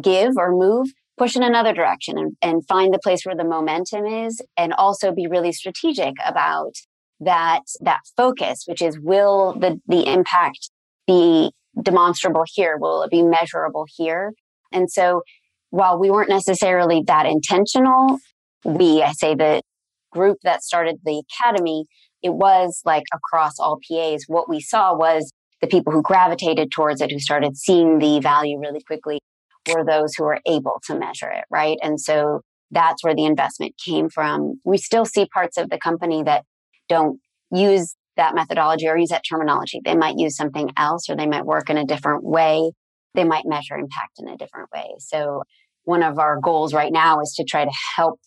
give 0.00 0.32
or 0.36 0.52
move, 0.52 0.88
push 1.18 1.36
in 1.36 1.42
another 1.42 1.72
direction 1.72 2.18
and, 2.18 2.36
and 2.42 2.66
find 2.66 2.92
the 2.92 2.98
place 2.98 3.24
where 3.24 3.36
the 3.36 3.44
momentum 3.44 4.06
is 4.06 4.40
and 4.56 4.72
also 4.72 5.12
be 5.12 5.26
really 5.26 5.52
strategic 5.52 6.14
about 6.26 6.72
that 7.20 7.62
that 7.80 8.00
focus, 8.16 8.64
which 8.66 8.82
is 8.82 8.98
will 8.98 9.54
the 9.58 9.80
the 9.86 10.10
impact 10.10 10.70
be 11.06 11.52
demonstrable 11.80 12.44
here? 12.52 12.76
Will 12.76 13.02
it 13.02 13.10
be 13.10 13.22
measurable 13.22 13.86
here? 13.96 14.32
And 14.72 14.90
so 14.90 15.22
while 15.70 15.98
we 15.98 16.10
weren't 16.10 16.28
necessarily 16.28 17.02
that 17.06 17.26
intentional, 17.26 18.18
we, 18.64 19.02
I 19.02 19.12
say 19.12 19.34
the 19.34 19.62
group 20.10 20.38
that 20.42 20.62
started 20.62 20.96
the 21.04 21.22
academy, 21.40 21.86
it 22.22 22.34
was 22.34 22.80
like 22.84 23.04
across 23.12 23.58
all 23.58 23.78
PAs. 23.88 24.24
What 24.26 24.48
we 24.48 24.60
saw 24.60 24.94
was 24.94 25.32
the 25.60 25.66
people 25.66 25.92
who 25.92 26.02
gravitated 26.02 26.70
towards 26.70 27.00
it, 27.00 27.10
who 27.10 27.18
started 27.18 27.56
seeing 27.56 27.98
the 27.98 28.20
value 28.20 28.58
really 28.58 28.82
quickly, 28.82 29.20
were 29.68 29.84
those 29.84 30.14
who 30.14 30.24
were 30.24 30.40
able 30.46 30.80
to 30.86 30.98
measure 30.98 31.30
it, 31.30 31.44
right? 31.50 31.78
And 31.82 32.00
so 32.00 32.40
that's 32.70 33.04
where 33.04 33.14
the 33.14 33.24
investment 33.24 33.74
came 33.84 34.08
from. 34.08 34.60
We 34.64 34.78
still 34.78 35.04
see 35.04 35.26
parts 35.26 35.56
of 35.58 35.70
the 35.70 35.78
company 35.78 36.22
that 36.22 36.44
don't 36.88 37.20
use 37.52 37.94
that 38.16 38.34
methodology 38.34 38.88
or 38.88 38.96
use 38.96 39.10
that 39.10 39.24
terminology. 39.28 39.80
They 39.84 39.94
might 39.94 40.18
use 40.18 40.36
something 40.36 40.70
else 40.76 41.08
or 41.08 41.16
they 41.16 41.26
might 41.26 41.46
work 41.46 41.70
in 41.70 41.76
a 41.78 41.84
different 41.84 42.24
way. 42.24 42.72
They 43.14 43.24
might 43.24 43.44
measure 43.46 43.76
impact 43.76 44.18
in 44.18 44.28
a 44.28 44.36
different 44.36 44.70
way. 44.74 44.94
So 44.98 45.42
one 45.84 46.02
of 46.02 46.18
our 46.18 46.38
goals 46.40 46.72
right 46.72 46.92
now 46.92 47.20
is 47.20 47.34
to 47.36 47.44
try 47.44 47.64
to 47.64 47.72
help 47.96 48.20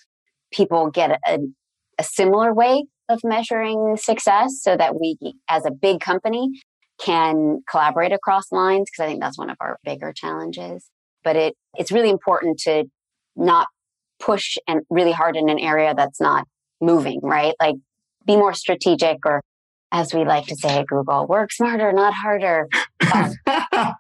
people 0.52 0.90
get 0.90 1.20
a, 1.28 1.40
a 1.98 2.04
similar 2.04 2.54
way 2.54 2.86
of 3.10 3.20
measuring 3.24 3.98
success 3.98 4.60
so 4.62 4.76
that 4.76 5.00
we, 5.00 5.18
as 5.50 5.66
a 5.66 5.72
big 5.72 6.00
company, 6.00 6.50
can 7.00 7.62
collaborate 7.70 8.12
across 8.12 8.52
lines 8.52 8.90
because 8.90 9.06
I 9.06 9.08
think 9.08 9.22
that's 9.22 9.38
one 9.38 9.50
of 9.50 9.58
our 9.60 9.80
bigger 9.84 10.14
challenges. 10.14 10.90
But 11.26 11.36
it 11.36 11.56
it's 11.78 11.92
really 11.92 12.10
important 12.10 12.60
to 12.60 12.86
not 13.36 13.68
push 14.20 14.56
and 14.68 14.82
really 14.90 15.12
hard 15.12 15.36
in 15.36 15.50
an 15.50 15.60
area 15.60 15.94
that's 15.94 16.22
not 16.22 16.48
moving, 16.80 17.20
right? 17.22 17.54
Like 17.60 17.76
be 18.26 18.38
more 18.38 18.54
strategic 18.54 19.18
or 19.26 19.42
as 19.92 20.14
we 20.14 20.26
like 20.26 20.46
to 20.48 20.56
say 20.56 20.80
at 20.80 20.88
Google, 20.88 21.28
work 21.28 21.52
smarter, 21.52 21.92
not 21.92 22.14
harder. 22.14 22.68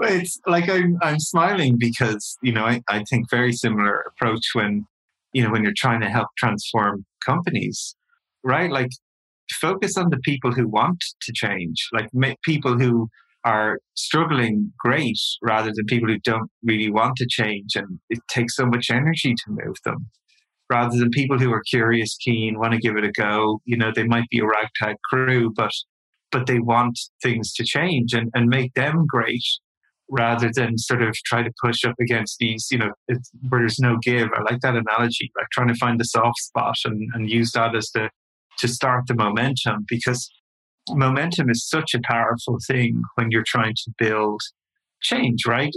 It's 0.00 0.38
like 0.46 0.68
I'm 0.70 0.96
I'm 1.02 1.18
smiling 1.18 1.76
because 1.78 2.38
you 2.42 2.52
know 2.52 2.64
I, 2.64 2.80
I 2.88 3.02
think 3.04 3.28
very 3.30 3.52
similar 3.52 4.00
approach 4.00 4.44
when 4.52 4.86
you 5.32 5.42
know 5.42 5.50
when 5.50 5.64
you're 5.64 5.72
trying 5.76 6.00
to 6.00 6.08
help 6.08 6.28
transform 6.38 7.04
companies, 7.24 7.96
right? 8.44 8.70
Like 8.70 8.90
focus 9.60 9.96
on 9.96 10.10
the 10.10 10.18
people 10.18 10.52
who 10.52 10.68
want 10.68 11.02
to 11.22 11.32
change, 11.32 11.88
like 11.92 12.08
people 12.44 12.78
who 12.78 13.08
are 13.44 13.78
struggling 13.94 14.72
great 14.78 15.18
rather 15.42 15.70
than 15.74 15.86
people 15.86 16.08
who 16.08 16.18
don't 16.18 16.50
really 16.62 16.90
want 16.90 17.16
to 17.16 17.26
change 17.28 17.76
and 17.76 17.98
it 18.10 18.18
takes 18.28 18.56
so 18.56 18.66
much 18.66 18.90
energy 18.90 19.34
to 19.34 19.50
move 19.50 19.76
them 19.84 20.08
rather 20.70 20.98
than 20.98 21.10
people 21.10 21.38
who 21.38 21.52
are 21.52 21.62
curious 21.62 22.16
keen 22.16 22.58
want 22.58 22.72
to 22.72 22.78
give 22.78 22.96
it 22.96 23.04
a 23.04 23.12
go. 23.12 23.60
You 23.64 23.76
know 23.76 23.92
they 23.94 24.04
might 24.04 24.28
be 24.30 24.40
a 24.40 24.46
ragtag 24.46 24.96
crew 25.10 25.52
but 25.54 25.72
but 26.30 26.46
they 26.46 26.58
want 26.58 26.98
things 27.22 27.54
to 27.54 27.64
change 27.64 28.12
and, 28.12 28.30
and 28.34 28.48
make 28.48 28.74
them 28.74 29.06
great 29.08 29.44
rather 30.10 30.50
than 30.54 30.76
sort 30.76 31.02
of 31.02 31.14
try 31.24 31.42
to 31.42 31.50
push 31.62 31.84
up 31.84 31.94
against 32.00 32.38
these 32.38 32.66
you 32.70 32.78
know 32.78 32.90
where 33.48 33.60
there's 33.60 33.78
no 33.78 33.96
give. 34.02 34.28
I 34.34 34.42
like 34.42 34.60
that 34.60 34.76
analogy 34.76 35.30
like 35.36 35.48
trying 35.52 35.68
to 35.68 35.74
find 35.74 35.98
the 35.98 36.04
soft 36.04 36.38
spot 36.38 36.76
and, 36.84 37.08
and 37.14 37.30
use 37.30 37.52
that 37.52 37.74
as 37.74 37.90
the 37.94 38.10
to 38.58 38.68
start 38.68 39.06
the 39.06 39.14
momentum 39.14 39.84
because 39.88 40.28
momentum 40.90 41.50
is 41.50 41.68
such 41.68 41.94
a 41.94 42.00
powerful 42.04 42.58
thing 42.66 43.02
when 43.14 43.30
you're 43.30 43.44
trying 43.46 43.74
to 43.74 43.92
build 43.98 44.40
change, 45.02 45.46
right? 45.46 45.72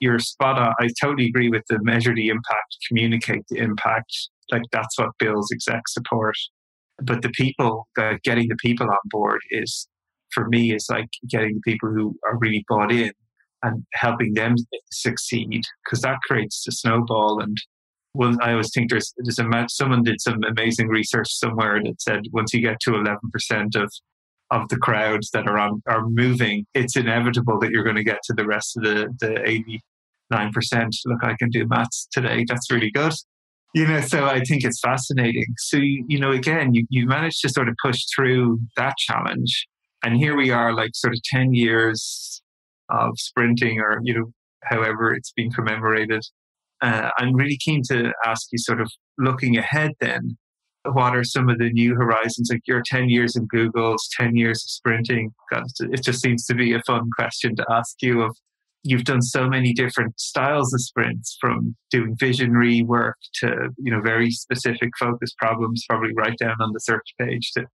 You're 0.00 0.18
spot 0.18 0.58
on. 0.58 0.74
I 0.80 0.88
totally 1.00 1.26
agree 1.26 1.48
with 1.48 1.62
the 1.68 1.78
measure 1.82 2.14
the 2.14 2.28
impact, 2.28 2.76
communicate 2.88 3.44
the 3.48 3.58
impact. 3.58 4.12
Like 4.50 4.62
that's 4.72 4.98
what 4.98 5.10
builds 5.18 5.52
exec 5.52 5.82
support. 5.88 6.36
But 7.02 7.22
the 7.22 7.30
people, 7.30 7.88
uh, 7.98 8.14
getting 8.24 8.48
the 8.48 8.56
people 8.56 8.88
on 8.88 8.98
board 9.06 9.40
is, 9.50 9.88
for 10.32 10.48
me, 10.48 10.74
is 10.74 10.86
like 10.90 11.08
getting 11.28 11.54
the 11.54 11.72
people 11.72 11.90
who 11.90 12.16
are 12.26 12.38
really 12.38 12.64
bought 12.68 12.92
in 12.92 13.12
and 13.62 13.84
helping 13.94 14.34
them 14.34 14.56
succeed 14.90 15.62
because 15.84 16.02
that 16.02 16.18
creates 16.26 16.64
the 16.64 16.72
snowball. 16.72 17.40
And 17.40 17.56
I 18.42 18.52
always 18.52 18.70
think 18.74 18.90
there's, 18.90 19.12
there's 19.18 19.38
a, 19.38 19.66
someone 19.68 20.02
did 20.02 20.20
some 20.20 20.40
amazing 20.44 20.88
research 20.88 21.28
somewhere 21.30 21.80
that 21.82 22.02
said 22.02 22.22
once 22.32 22.52
you 22.52 22.60
get 22.60 22.78
to 22.80 22.90
11% 22.90 23.16
of 23.76 23.92
of 24.52 24.68
the 24.68 24.76
crowds 24.76 25.30
that 25.32 25.48
are 25.48 25.58
on 25.58 25.82
are 25.88 26.06
moving, 26.08 26.66
it's 26.74 26.96
inevitable 26.96 27.58
that 27.60 27.70
you're 27.70 27.82
going 27.82 27.96
to 27.96 28.04
get 28.04 28.20
to 28.24 28.34
the 28.34 28.46
rest 28.46 28.76
of 28.76 28.84
the 28.84 29.08
the 29.18 29.48
eighty 29.48 29.80
nine 30.30 30.52
percent. 30.52 30.94
Look, 31.06 31.24
I 31.24 31.34
can 31.38 31.50
do 31.50 31.66
maths 31.66 32.06
today. 32.12 32.44
That's 32.48 32.70
really 32.70 32.90
good. 32.90 33.14
You 33.74 33.86
know, 33.86 34.02
so 34.02 34.26
I 34.26 34.40
think 34.40 34.64
it's 34.64 34.80
fascinating. 34.80 35.46
So 35.58 35.78
you, 35.78 36.04
you 36.06 36.20
know, 36.20 36.30
again, 36.30 36.74
you 36.74 36.84
you 36.90 37.06
managed 37.06 37.40
to 37.40 37.48
sort 37.48 37.68
of 37.68 37.74
push 37.82 38.00
through 38.14 38.60
that 38.76 38.94
challenge, 38.98 39.66
and 40.04 40.16
here 40.16 40.36
we 40.36 40.50
are, 40.50 40.74
like 40.74 40.90
sort 40.94 41.14
of 41.14 41.20
ten 41.24 41.54
years 41.54 42.42
of 42.90 43.12
sprinting, 43.16 43.80
or 43.80 44.00
you 44.02 44.14
know, 44.14 44.32
however 44.64 45.14
it's 45.14 45.32
been 45.32 45.50
commemorated. 45.50 46.22
Uh, 46.82 47.10
I'm 47.16 47.34
really 47.34 47.58
keen 47.64 47.80
to 47.88 48.12
ask 48.26 48.48
you, 48.50 48.58
sort 48.58 48.80
of 48.80 48.90
looking 49.16 49.56
ahead, 49.56 49.92
then 50.00 50.36
what 50.84 51.14
are 51.14 51.24
some 51.24 51.48
of 51.48 51.58
the 51.58 51.70
new 51.70 51.94
horizons? 51.94 52.48
Like 52.50 52.66
your 52.66 52.82
10 52.84 53.08
years 53.08 53.36
in 53.36 53.46
Google's 53.46 54.08
10 54.18 54.36
years 54.36 54.64
of 54.64 54.70
sprinting. 54.70 55.32
It 55.80 56.02
just 56.02 56.20
seems 56.20 56.44
to 56.46 56.54
be 56.54 56.74
a 56.74 56.82
fun 56.86 57.08
question 57.16 57.54
to 57.56 57.66
ask 57.70 57.96
you 58.02 58.22
of 58.22 58.36
you've 58.82 59.04
done 59.04 59.22
so 59.22 59.48
many 59.48 59.72
different 59.72 60.18
styles 60.18 60.74
of 60.74 60.80
sprints 60.80 61.36
from 61.40 61.76
doing 61.90 62.16
visionary 62.18 62.82
work 62.82 63.16
to, 63.34 63.68
you 63.78 63.92
know, 63.92 64.00
very 64.00 64.30
specific 64.30 64.90
focus 64.98 65.32
problems, 65.38 65.84
probably 65.88 66.12
right 66.16 66.36
down 66.38 66.56
on 66.60 66.72
the 66.72 66.80
search 66.80 67.14
page. 67.20 67.52
To, 67.52 67.66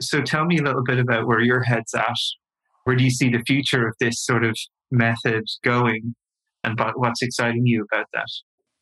so 0.00 0.22
tell 0.22 0.44
me 0.44 0.58
a 0.58 0.62
little 0.62 0.82
bit 0.84 0.98
about 0.98 1.26
where 1.26 1.40
your 1.40 1.62
head's 1.62 1.94
at. 1.94 2.16
Where 2.84 2.96
do 2.96 3.04
you 3.04 3.10
see 3.10 3.28
the 3.28 3.42
future 3.46 3.86
of 3.86 3.94
this 4.00 4.24
sort 4.24 4.44
of 4.44 4.56
method 4.90 5.44
going 5.62 6.14
and 6.64 6.80
what's 6.96 7.22
exciting 7.22 7.64
you 7.64 7.86
about 7.92 8.06
that? 8.12 8.26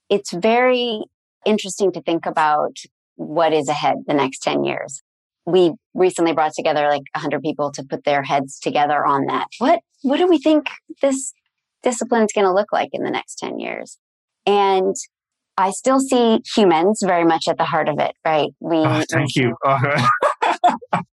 It's 0.09 0.33
very 0.33 1.03
interesting 1.45 1.93
to 1.93 2.03
think 2.03 2.25
about 2.25 2.77
what 3.17 3.53
is 3.53 3.69
ahead 3.69 3.97
the 4.07 4.15
next 4.15 4.43
10 4.43 4.65
years. 4.65 5.03
We 5.47 5.73
recently 5.93 6.33
brought 6.33 6.55
together 6.55 6.89
like 6.89 7.03
100 7.15 7.43
people 7.43 7.71
to 7.73 7.85
put 7.85 8.05
their 8.05 8.23
heads 8.23 8.59
together 8.59 9.05
on 9.05 9.27
that. 9.27 9.49
What 9.59 9.81
what 10.03 10.19
do 10.19 10.27
we 10.27 10.39
think 10.39 10.69
this 11.01 11.33
discipline 11.83 12.23
is 12.23 12.33
going 12.35 12.47
to 12.47 12.53
look 12.53 12.73
like 12.73 12.91
in 12.93 13.03
the 13.03 13.11
next 13.11 13.37
10 13.37 13.59
years? 13.59 13.99
And 14.47 14.95
I 15.57 15.71
still 15.71 16.01
see 16.01 16.41
humans 16.55 17.01
very 17.05 17.25
much 17.25 17.47
at 17.49 17.59
the 17.59 17.65
heart 17.65 17.89
of 17.89 17.99
it, 17.99 18.13
right? 18.25 18.51
We 18.61 18.79
oh, 18.79 19.03
thank 19.11 19.37
you. 19.37 19.55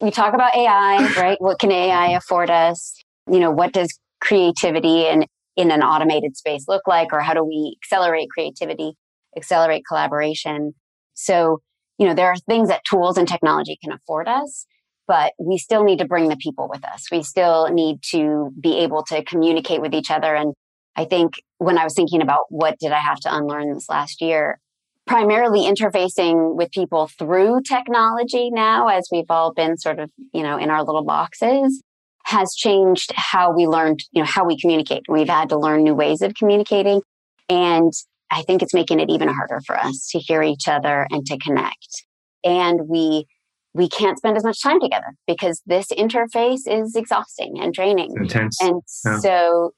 we 0.00 0.10
talk 0.10 0.34
about 0.34 0.54
AI, 0.56 1.12
right? 1.16 1.40
What 1.40 1.58
can 1.58 1.70
AI 1.70 2.12
afford 2.12 2.50
us? 2.50 2.94
You 3.30 3.40
know, 3.40 3.50
what 3.50 3.72
does 3.72 3.98
creativity 4.20 5.06
and 5.06 5.26
in 5.56 5.70
an 5.70 5.82
automated 5.82 6.36
space 6.36 6.64
look 6.68 6.82
like 6.86 7.12
or 7.12 7.20
how 7.20 7.34
do 7.34 7.44
we 7.44 7.76
accelerate 7.82 8.28
creativity, 8.30 8.94
accelerate 9.36 9.82
collaboration? 9.86 10.74
So, 11.22 11.60
you 11.98 12.06
know, 12.06 12.14
there 12.14 12.28
are 12.28 12.36
things 12.36 12.68
that 12.68 12.82
tools 12.88 13.18
and 13.18 13.28
technology 13.28 13.78
can 13.82 13.92
afford 13.92 14.26
us, 14.28 14.66
but 15.06 15.32
we 15.38 15.58
still 15.58 15.84
need 15.84 15.98
to 15.98 16.06
bring 16.06 16.28
the 16.28 16.36
people 16.36 16.68
with 16.68 16.84
us. 16.84 17.06
We 17.12 17.22
still 17.22 17.68
need 17.70 17.98
to 18.10 18.50
be 18.58 18.78
able 18.78 19.02
to 19.04 19.22
communicate 19.24 19.82
with 19.82 19.94
each 19.94 20.10
other. 20.10 20.34
And 20.34 20.54
I 20.96 21.04
think 21.04 21.34
when 21.58 21.78
I 21.78 21.84
was 21.84 21.94
thinking 21.94 22.22
about 22.22 22.44
what 22.48 22.78
did 22.78 22.92
I 22.92 22.98
have 22.98 23.20
to 23.20 23.34
unlearn 23.34 23.72
this 23.74 23.88
last 23.88 24.20
year, 24.20 24.60
primarily 25.06 25.60
interfacing 25.60 26.54
with 26.54 26.70
people 26.70 27.08
through 27.18 27.62
technology 27.62 28.50
now, 28.50 28.88
as 28.88 29.08
we've 29.10 29.30
all 29.30 29.52
been 29.52 29.76
sort 29.76 29.98
of, 29.98 30.10
you 30.32 30.42
know, 30.42 30.56
in 30.56 30.70
our 30.70 30.84
little 30.84 31.04
boxes, 31.04 31.82
has 32.24 32.54
changed 32.54 33.12
how 33.14 33.52
we 33.52 33.66
learned, 33.66 34.04
you 34.12 34.22
know, 34.22 34.28
how 34.28 34.44
we 34.44 34.58
communicate. 34.58 35.02
We've 35.08 35.28
had 35.28 35.48
to 35.48 35.58
learn 35.58 35.82
new 35.82 35.94
ways 35.94 36.22
of 36.22 36.34
communicating. 36.34 37.02
And 37.48 37.92
I 38.30 38.42
think 38.42 38.62
it's 38.62 38.74
making 38.74 39.00
it 39.00 39.10
even 39.10 39.28
harder 39.28 39.60
for 39.66 39.78
us 39.78 40.08
to 40.12 40.18
hear 40.18 40.42
each 40.42 40.68
other 40.68 41.06
and 41.10 41.26
to 41.26 41.38
connect. 41.38 42.04
And 42.44 42.88
we 42.88 43.26
we 43.72 43.88
can't 43.88 44.18
spend 44.18 44.36
as 44.36 44.44
much 44.44 44.62
time 44.62 44.80
together 44.80 45.14
because 45.26 45.62
this 45.64 45.88
interface 45.92 46.62
is 46.66 46.96
exhausting 46.96 47.60
and 47.60 47.72
draining. 47.72 48.12
Intense. 48.16 48.60
And 48.60 48.82
yeah. 49.04 49.18
so 49.18 49.72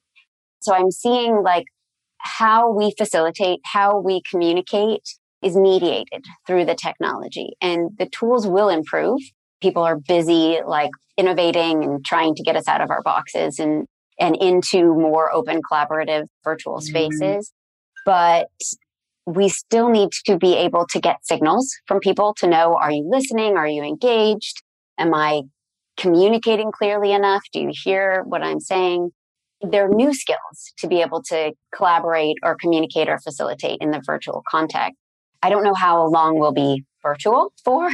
so 0.61 0.75
I'm 0.75 0.91
seeing 0.91 1.43
like 1.43 1.67
how 2.19 2.71
we 2.71 2.95
facilitate, 2.97 3.61
how 3.65 3.99
we 3.99 4.23
communicate 4.31 5.03
is 5.43 5.57
mediated 5.57 6.25
through 6.47 6.65
the 6.65 6.75
technology 6.75 7.57
and 7.61 7.91
the 7.99 8.07
tools 8.07 8.47
will 8.47 8.69
improve. 8.69 9.19
People 9.61 9.83
are 9.83 9.99
busy 9.99 10.61
like 10.65 10.91
innovating 11.17 11.85
and 11.85 12.05
trying 12.05 12.35
to 12.37 12.43
get 12.43 12.57
us 12.57 12.69
out 12.69 12.81
of 12.81 12.91
our 12.91 13.03
boxes 13.03 13.59
and 13.59 13.87
and 14.21 14.37
into 14.37 14.95
more 14.95 15.33
open 15.33 15.61
collaborative 15.71 16.27
virtual 16.45 16.77
mm-hmm. 16.77 16.87
spaces 16.87 17.53
but 18.05 18.49
we 19.27 19.49
still 19.49 19.89
need 19.89 20.11
to 20.27 20.37
be 20.37 20.57
able 20.57 20.87
to 20.89 21.01
get 21.01 21.25
signals 21.25 21.73
from 21.87 22.01
people 22.01 22.35
to 22.39 22.47
know 22.47 22.77
are 22.81 22.91
you 22.91 23.09
listening? 23.09 23.57
Are 23.57 23.69
you 23.69 23.83
engaged? 23.83 24.63
Am 24.99 25.15
I 25.15 25.43
communicating 25.97 26.73
clearly 26.73 27.13
enough? 27.13 27.43
Do 27.53 27.61
you 27.61 27.71
hear 27.73 28.23
what 28.25 28.43
I'm 28.43 28.61
saying? 28.61 29.11
There 29.61 29.87
are 29.87 29.95
new 29.95 30.13
skills 30.13 30.73
to 30.79 30.89
be 30.89 31.03
able 31.03 31.23
to 31.25 31.53
collaborate 31.75 32.37
or 32.43 32.57
communicate 32.57 33.09
or 33.09 33.19
facilitate 33.19 33.79
in 33.81 33.93
the 33.93 34.03
virtual 34.05 34.43
context. 34.49 34.97
I 35.43 35.51
don't 35.51 35.63
know 35.63 35.75
how 35.75 36.07
long 36.07 36.39
we'll 36.39 36.53
be 36.53 36.85
virtual 37.03 37.53
for, 37.65 37.89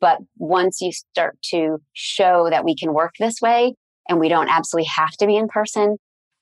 but 0.00 0.18
once 0.36 0.80
you 0.80 0.92
start 0.92 1.38
to 1.50 1.78
show 1.94 2.48
that 2.50 2.64
we 2.64 2.76
can 2.76 2.92
work 2.92 3.14
this 3.18 3.40
way 3.40 3.74
and 4.08 4.20
we 4.20 4.28
don't 4.28 4.48
absolutely 4.48 4.88
have 4.94 5.12
to 5.12 5.26
be 5.26 5.36
in 5.36 5.48
person, 5.48 5.96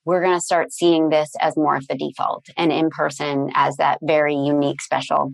we're 0.05 0.21
going 0.21 0.37
to 0.37 0.41
start 0.41 0.71
seeing 0.71 1.09
this 1.09 1.31
as 1.41 1.57
more 1.57 1.75
of 1.75 1.87
the 1.87 1.95
default 1.95 2.45
and 2.57 2.71
in 2.71 2.89
person 2.89 3.49
as 3.55 3.77
that 3.77 3.97
very 4.01 4.35
unique, 4.35 4.81
special 4.81 5.33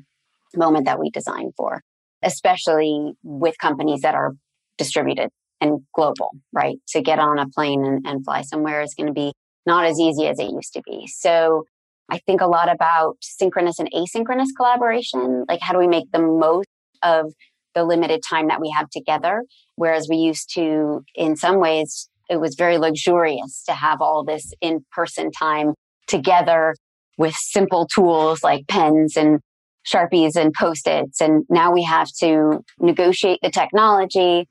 moment 0.55 0.85
that 0.85 0.99
we 0.99 1.09
design 1.09 1.51
for, 1.55 1.81
especially 2.23 3.13
with 3.23 3.57
companies 3.57 4.01
that 4.01 4.15
are 4.15 4.33
distributed 4.77 5.29
and 5.59 5.81
global, 5.93 6.31
right? 6.51 6.77
To 6.89 7.01
get 7.01 7.19
on 7.19 7.37
a 7.37 7.47
plane 7.49 7.85
and, 7.85 8.05
and 8.07 8.25
fly 8.25 8.41
somewhere 8.41 8.81
is 8.81 8.95
going 8.95 9.07
to 9.07 9.13
be 9.13 9.33
not 9.65 9.85
as 9.85 9.99
easy 9.99 10.27
as 10.27 10.39
it 10.39 10.49
used 10.49 10.73
to 10.73 10.81
be. 10.85 11.07
So 11.07 11.65
I 12.09 12.19
think 12.25 12.41
a 12.41 12.47
lot 12.47 12.69
about 12.69 13.17
synchronous 13.21 13.79
and 13.79 13.89
asynchronous 13.91 14.47
collaboration. 14.57 15.45
Like, 15.47 15.59
how 15.61 15.73
do 15.73 15.79
we 15.79 15.87
make 15.87 16.11
the 16.11 16.21
most 16.21 16.67
of 17.03 17.33
the 17.73 17.83
limited 17.83 18.21
time 18.27 18.47
that 18.47 18.59
we 18.59 18.73
have 18.75 18.89
together? 18.89 19.43
Whereas 19.75 20.07
we 20.09 20.17
used 20.17 20.53
to, 20.55 21.03
in 21.15 21.35
some 21.35 21.59
ways, 21.59 22.09
it 22.31 22.39
was 22.39 22.55
very 22.55 22.77
luxurious 22.77 23.61
to 23.65 23.73
have 23.73 24.01
all 24.01 24.23
this 24.23 24.53
in 24.61 24.85
person 24.91 25.31
time 25.31 25.73
together 26.07 26.73
with 27.17 27.35
simple 27.35 27.85
tools 27.93 28.41
like 28.41 28.65
pens 28.69 29.17
and 29.17 29.39
sharpies 29.85 30.35
and 30.37 30.53
post-its. 30.57 31.19
And 31.19 31.43
now 31.49 31.73
we 31.73 31.83
have 31.83 32.07
to 32.21 32.63
negotiate 32.79 33.39
the 33.43 33.51
technology 33.51 34.47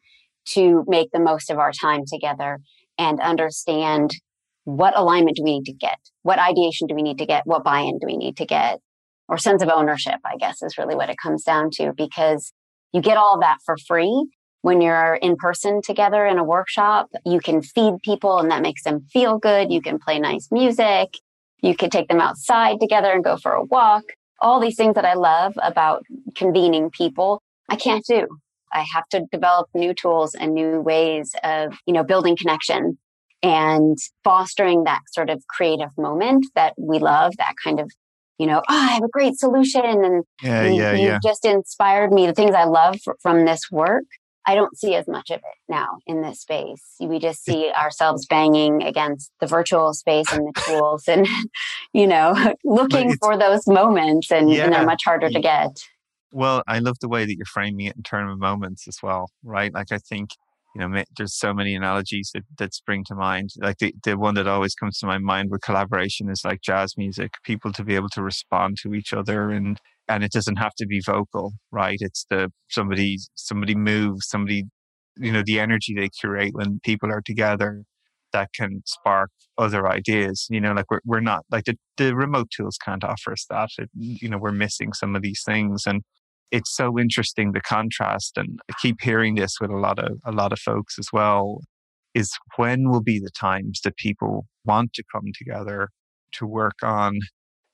to 0.50 0.84
make 0.86 1.08
the 1.12 1.20
most 1.20 1.50
of 1.50 1.58
our 1.58 1.72
time 1.72 2.02
together 2.06 2.58
and 2.98 3.18
understand 3.20 4.10
what 4.64 4.96
alignment 4.96 5.38
do 5.38 5.42
we 5.42 5.58
need 5.58 5.64
to 5.64 5.72
get? 5.72 5.98
What 6.22 6.38
ideation 6.38 6.86
do 6.86 6.94
we 6.94 7.02
need 7.02 7.18
to 7.18 7.26
get? 7.26 7.46
What 7.46 7.64
buy-in 7.64 7.98
do 7.98 8.06
we 8.06 8.18
need 8.18 8.36
to 8.36 8.46
get? 8.46 8.78
Or 9.26 9.38
sense 9.38 9.62
of 9.62 9.68
ownership 9.68 10.16
i 10.24 10.36
guess 10.36 10.60
is 10.60 10.76
really 10.76 10.96
what 10.96 11.08
it 11.08 11.14
comes 11.22 11.44
down 11.44 11.70
to 11.74 11.92
because 11.96 12.52
you 12.92 13.00
get 13.00 13.16
all 13.16 13.38
that 13.38 13.58
for 13.64 13.76
free 13.86 14.26
when 14.62 14.80
you're 14.80 15.14
in 15.14 15.36
person 15.36 15.80
together 15.82 16.26
in 16.26 16.38
a 16.38 16.44
workshop, 16.44 17.08
you 17.24 17.40
can 17.40 17.62
feed 17.62 17.94
people 18.02 18.38
and 18.38 18.50
that 18.50 18.62
makes 18.62 18.82
them 18.82 19.06
feel 19.12 19.38
good. 19.38 19.72
You 19.72 19.80
can 19.80 19.98
play 19.98 20.18
nice 20.18 20.48
music. 20.50 21.14
You 21.62 21.74
can 21.74 21.90
take 21.90 22.08
them 22.08 22.20
outside 22.20 22.80
together 22.80 23.10
and 23.10 23.24
go 23.24 23.36
for 23.36 23.52
a 23.52 23.64
walk. 23.64 24.04
All 24.40 24.60
these 24.60 24.76
things 24.76 24.94
that 24.94 25.04
I 25.04 25.14
love 25.14 25.54
about 25.62 26.04
convening 26.34 26.90
people, 26.90 27.42
I 27.68 27.76
can't 27.76 28.04
do. 28.06 28.26
I 28.72 28.84
have 28.94 29.08
to 29.10 29.26
develop 29.32 29.68
new 29.74 29.94
tools 29.94 30.34
and 30.34 30.54
new 30.54 30.80
ways 30.80 31.34
of, 31.42 31.74
you 31.86 31.92
know, 31.92 32.04
building 32.04 32.36
connection 32.36 32.98
and 33.42 33.98
fostering 34.22 34.84
that 34.84 35.00
sort 35.12 35.30
of 35.30 35.42
creative 35.48 35.90
moment 35.98 36.46
that 36.54 36.74
we 36.78 36.98
love, 36.98 37.36
that 37.38 37.54
kind 37.62 37.80
of, 37.80 37.90
you 38.38 38.46
know, 38.46 38.58
oh, 38.58 38.74
I 38.74 38.92
have 38.92 39.02
a 39.02 39.08
great 39.08 39.38
solution. 39.38 39.84
And 39.84 40.24
yeah, 40.42 40.62
you, 40.64 40.74
yeah, 40.74 40.92
you 40.92 41.06
yeah. 41.08 41.18
just 41.22 41.44
inspired 41.44 42.12
me. 42.12 42.26
The 42.26 42.34
things 42.34 42.54
I 42.54 42.64
love 42.64 42.98
from 43.20 43.44
this 43.44 43.62
work 43.70 44.04
I 44.50 44.56
don't 44.56 44.76
see 44.76 44.96
as 44.96 45.06
much 45.06 45.30
of 45.30 45.36
it 45.36 45.58
now 45.68 45.98
in 46.08 46.22
this 46.22 46.40
space. 46.40 46.82
We 46.98 47.20
just 47.20 47.44
see 47.44 47.70
ourselves 47.70 48.26
banging 48.26 48.82
against 48.82 49.30
the 49.38 49.46
virtual 49.46 49.94
space 49.94 50.26
and 50.32 50.48
the 50.48 50.60
tools 50.62 51.06
and, 51.06 51.28
you 51.92 52.08
know, 52.08 52.34
looking 52.64 53.14
for 53.18 53.38
those 53.38 53.68
moments 53.68 54.32
and, 54.32 54.50
yeah, 54.50 54.64
and 54.64 54.72
they're 54.72 54.84
much 54.84 55.04
harder 55.04 55.30
to 55.30 55.40
get. 55.40 55.80
Well, 56.32 56.64
I 56.66 56.80
love 56.80 56.98
the 57.00 57.08
way 57.08 57.24
that 57.24 57.36
you're 57.36 57.46
framing 57.46 57.86
it 57.86 57.94
in 57.94 58.02
terms 58.02 58.32
of 58.32 58.40
moments 58.40 58.88
as 58.88 58.98
well, 59.04 59.30
right? 59.44 59.72
Like, 59.72 59.92
I 59.92 59.98
think, 59.98 60.30
you 60.74 60.86
know, 60.86 61.02
there's 61.16 61.36
so 61.36 61.52
many 61.52 61.74
analogies 61.74 62.30
that, 62.34 62.44
that 62.58 62.74
spring 62.74 63.04
to 63.08 63.14
mind. 63.14 63.50
Like, 63.60 63.78
the, 63.78 63.94
the 64.04 64.16
one 64.16 64.34
that 64.34 64.46
always 64.46 64.74
comes 64.74 64.98
to 64.98 65.06
my 65.06 65.18
mind 65.18 65.50
with 65.50 65.62
collaboration 65.62 66.30
is 66.30 66.44
like 66.44 66.60
jazz 66.62 66.94
music, 66.96 67.34
people 67.44 67.72
to 67.72 67.84
be 67.84 67.94
able 67.96 68.08
to 68.10 68.22
respond 68.22 68.78
to 68.82 68.94
each 68.94 69.12
other 69.12 69.50
and 69.50 69.78
and 70.10 70.24
it 70.24 70.32
doesn't 70.32 70.56
have 70.56 70.74
to 70.74 70.86
be 70.86 71.00
vocal 71.00 71.52
right 71.70 71.98
it's 72.00 72.26
the 72.30 72.50
somebody 72.68 73.16
somebody 73.36 73.74
moves 73.74 74.26
somebody 74.28 74.64
you 75.16 75.32
know 75.32 75.42
the 75.46 75.60
energy 75.60 75.94
they 75.94 76.10
create 76.20 76.52
when 76.52 76.80
people 76.84 77.10
are 77.10 77.22
together 77.24 77.84
that 78.32 78.50
can 78.54 78.82
spark 78.86 79.30
other 79.56 79.88
ideas 79.88 80.46
you 80.50 80.60
know 80.60 80.72
like 80.72 80.90
we're, 80.90 81.00
we're 81.04 81.20
not 81.20 81.44
like 81.50 81.64
the, 81.64 81.76
the 81.96 82.14
remote 82.14 82.48
tools 82.54 82.76
can't 82.84 83.04
offer 83.04 83.32
us 83.32 83.46
that 83.48 83.70
it, 83.78 83.88
you 83.94 84.28
know 84.28 84.38
we're 84.38 84.52
missing 84.52 84.92
some 84.92 85.14
of 85.14 85.22
these 85.22 85.42
things 85.44 85.84
and 85.86 86.02
it's 86.50 86.74
so 86.74 86.98
interesting 86.98 87.52
the 87.52 87.60
contrast 87.60 88.36
and 88.36 88.58
I 88.70 88.74
keep 88.80 89.00
hearing 89.00 89.36
this 89.36 89.56
with 89.60 89.70
a 89.70 89.76
lot 89.76 89.98
of 89.98 90.18
a 90.24 90.32
lot 90.32 90.52
of 90.52 90.58
folks 90.58 90.98
as 90.98 91.08
well 91.12 91.60
is 92.14 92.32
when 92.56 92.90
will 92.90 93.02
be 93.02 93.20
the 93.20 93.30
times 93.30 93.80
that 93.84 93.96
people 93.96 94.46
want 94.64 94.92
to 94.94 95.04
come 95.12 95.30
together 95.36 95.90
to 96.32 96.46
work 96.46 96.76
on 96.82 97.20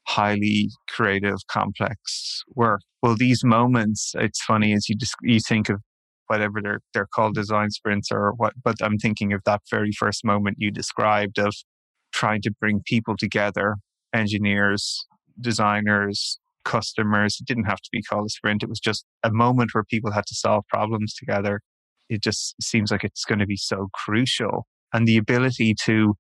highly 0.07 0.71
creative 0.89 1.39
complex 1.51 2.43
work? 2.55 2.81
Well 3.03 3.17
these 3.17 3.45
moments 3.45 4.13
it's 4.17 4.43
funny 4.43 4.73
as 4.73 4.89
you 4.89 4.97
just 4.97 5.15
you 5.23 5.41
think 5.41 5.69
of 5.69 5.81
whatever 6.29 6.61
they're 6.63 6.81
they're 6.93 7.09
called 7.15 7.35
design 7.35 7.71
sprints 7.71 8.11
or 8.11 8.33
what 8.37 8.53
but 8.63 8.75
i'm 8.83 8.99
thinking 8.99 9.33
of 9.33 9.41
that 9.47 9.63
very 9.71 9.93
first 9.93 10.25
moment 10.25 10.57
you 10.59 10.71
described 10.71 11.39
of 11.39 11.55
trying 12.13 12.43
to 12.43 12.51
bring 12.61 12.81
people 12.85 13.17
together 13.17 13.77
engineers 14.13 15.07
designers 15.41 16.41
customers. 16.67 17.39
It 17.41 17.47
didn't 17.47 17.65
have 17.65 17.81
to 17.81 17.89
be 17.91 18.03
called 18.03 18.27
a 18.27 18.31
sprint. 18.31 18.63
It 18.63 18.69
was 18.69 18.81
just 18.81 19.07
a 19.23 19.31
moment 19.31 19.71
where 19.73 19.85
people 19.85 20.13
had 20.13 20.27
to 20.27 20.35
solve 20.35 20.65
problems 20.69 21.15
together. 21.15 21.61
It 22.11 22.23
just 22.23 22.55
seems 22.61 22.91
like 22.91 23.05
it's 23.05 23.25
going 23.25 23.39
to 23.39 23.47
be 23.47 23.57
so 23.57 23.89
crucial. 23.95 24.67
And 24.93 25.07
the 25.07 25.17
ability 25.17 25.75
to 25.85 26.15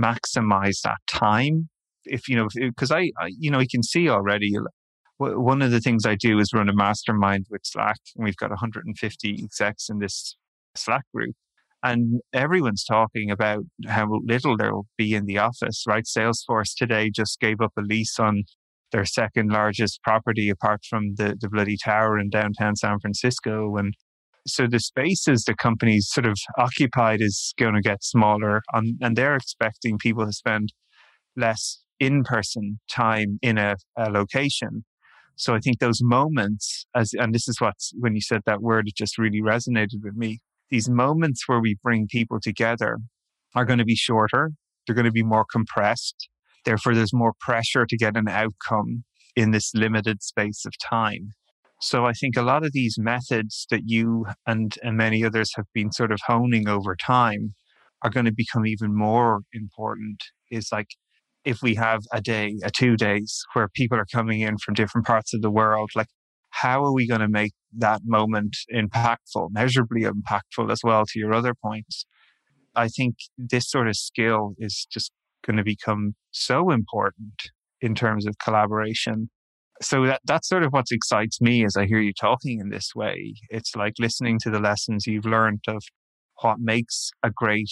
maximize 0.00 0.80
that 0.82 0.98
time, 1.08 1.68
if 2.04 2.28
you 2.28 2.36
know, 2.36 2.48
because 2.54 2.90
uh, 2.90 2.96
I, 2.96 3.10
I, 3.18 3.30
you 3.38 3.50
know, 3.50 3.60
you 3.60 3.68
can 3.70 3.82
see 3.82 4.08
already. 4.08 4.52
One 5.18 5.60
of 5.60 5.70
the 5.70 5.80
things 5.80 6.06
I 6.06 6.14
do 6.14 6.38
is 6.38 6.52
run 6.54 6.70
a 6.70 6.74
mastermind 6.74 7.46
with 7.50 7.60
Slack, 7.64 7.98
and 8.16 8.24
we've 8.24 8.36
got 8.36 8.50
150 8.50 9.40
execs 9.42 9.90
in 9.90 9.98
this 9.98 10.36
Slack 10.74 11.04
group 11.14 11.34
and 11.82 12.20
everyone's 12.32 12.84
talking 12.84 13.30
about 13.30 13.64
how 13.86 14.20
little 14.24 14.56
there 14.56 14.74
will 14.74 14.86
be 14.98 15.14
in 15.14 15.24
the 15.24 15.38
office, 15.38 15.84
right? 15.86 16.04
Salesforce 16.04 16.74
today 16.76 17.10
just 17.10 17.40
gave 17.40 17.60
up 17.60 17.72
a 17.78 17.82
lease 17.82 18.18
on 18.18 18.44
their 18.92 19.04
second 19.04 19.50
largest 19.50 20.02
property 20.02 20.48
apart 20.48 20.80
from 20.88 21.14
the, 21.16 21.36
the 21.40 21.48
bloody 21.48 21.76
tower 21.76 22.18
in 22.18 22.30
downtown 22.30 22.76
San 22.76 22.98
Francisco. 22.98 23.76
And 23.76 23.94
so 24.46 24.66
the 24.66 24.80
spaces 24.80 25.44
the 25.44 25.54
companies 25.54 26.08
sort 26.10 26.26
of 26.26 26.38
occupied 26.58 27.20
is 27.20 27.54
going 27.58 27.74
to 27.74 27.80
get 27.80 28.02
smaller 28.02 28.62
on, 28.72 28.96
and 29.00 29.16
they're 29.16 29.36
expecting 29.36 29.98
people 29.98 30.26
to 30.26 30.32
spend 30.32 30.72
less 31.36 31.82
in-person 31.98 32.80
time 32.90 33.38
in 33.42 33.58
a, 33.58 33.76
a 33.96 34.10
location. 34.10 34.84
So 35.36 35.54
I 35.54 35.58
think 35.58 35.78
those 35.78 36.00
moments, 36.02 36.84
as 36.94 37.12
and 37.14 37.34
this 37.34 37.48
is 37.48 37.60
what 37.60 37.74
when 37.98 38.14
you 38.14 38.20
said 38.20 38.42
that 38.46 38.60
word, 38.60 38.88
it 38.88 38.96
just 38.96 39.18
really 39.18 39.40
resonated 39.40 40.02
with 40.02 40.14
me. 40.14 40.40
These 40.70 40.90
moments 40.90 41.44
where 41.46 41.60
we 41.60 41.76
bring 41.82 42.06
people 42.08 42.40
together 42.40 42.98
are 43.54 43.64
going 43.64 43.78
to 43.78 43.84
be 43.84 43.96
shorter. 43.96 44.52
They're 44.86 44.94
going 44.94 45.06
to 45.06 45.12
be 45.12 45.22
more 45.22 45.46
compressed. 45.50 46.28
Therefore, 46.64 46.94
there's 46.94 47.12
more 47.12 47.32
pressure 47.40 47.86
to 47.86 47.96
get 47.96 48.16
an 48.16 48.28
outcome 48.28 49.04
in 49.36 49.50
this 49.50 49.74
limited 49.74 50.22
space 50.22 50.64
of 50.66 50.72
time. 50.78 51.32
So 51.80 52.04
I 52.04 52.12
think 52.12 52.36
a 52.36 52.42
lot 52.42 52.64
of 52.64 52.72
these 52.72 52.96
methods 52.98 53.66
that 53.70 53.82
you 53.86 54.26
and, 54.46 54.76
and 54.82 54.96
many 54.96 55.24
others 55.24 55.52
have 55.56 55.66
been 55.72 55.92
sort 55.92 56.12
of 56.12 56.20
honing 56.26 56.68
over 56.68 56.94
time 56.94 57.54
are 58.02 58.10
going 58.10 58.26
to 58.26 58.32
become 58.32 58.66
even 58.66 58.94
more 58.94 59.40
important. 59.52 60.22
Is 60.50 60.68
like 60.72 60.88
if 61.44 61.62
we 61.62 61.74
have 61.76 62.02
a 62.12 62.20
day, 62.20 62.58
a 62.62 62.70
two 62.70 62.96
days 62.96 63.42
where 63.54 63.68
people 63.68 63.98
are 63.98 64.06
coming 64.12 64.40
in 64.40 64.58
from 64.58 64.74
different 64.74 65.06
parts 65.06 65.32
of 65.32 65.40
the 65.40 65.50
world, 65.50 65.90
like 65.96 66.08
how 66.50 66.84
are 66.84 66.92
we 66.92 67.06
going 67.06 67.20
to 67.20 67.28
make 67.28 67.52
that 67.78 68.02
moment 68.04 68.56
impactful, 68.74 69.48
measurably 69.52 70.02
impactful 70.02 70.70
as 70.70 70.80
well 70.84 71.04
to 71.06 71.18
your 71.18 71.32
other 71.32 71.54
points? 71.54 72.04
I 72.74 72.88
think 72.88 73.16
this 73.38 73.70
sort 73.70 73.88
of 73.88 73.96
skill 73.96 74.54
is 74.58 74.86
just 74.92 75.12
going 75.46 75.56
to 75.56 75.64
become 75.64 76.14
so 76.30 76.70
important 76.70 77.42
in 77.80 77.94
terms 77.94 78.26
of 78.26 78.36
collaboration. 78.38 79.30
So 79.82 80.04
that 80.06 80.20
that's 80.24 80.48
sort 80.48 80.62
of 80.62 80.72
what 80.72 80.86
excites 80.90 81.40
me 81.40 81.64
as 81.64 81.76
I 81.76 81.86
hear 81.86 82.00
you 82.00 82.12
talking 82.12 82.60
in 82.60 82.68
this 82.68 82.94
way. 82.94 83.34
It's 83.48 83.74
like 83.74 83.94
listening 83.98 84.38
to 84.42 84.50
the 84.50 84.60
lessons 84.60 85.06
you've 85.06 85.24
learned 85.24 85.60
of 85.68 85.82
what 86.42 86.58
makes 86.58 87.10
a 87.22 87.30
great, 87.30 87.70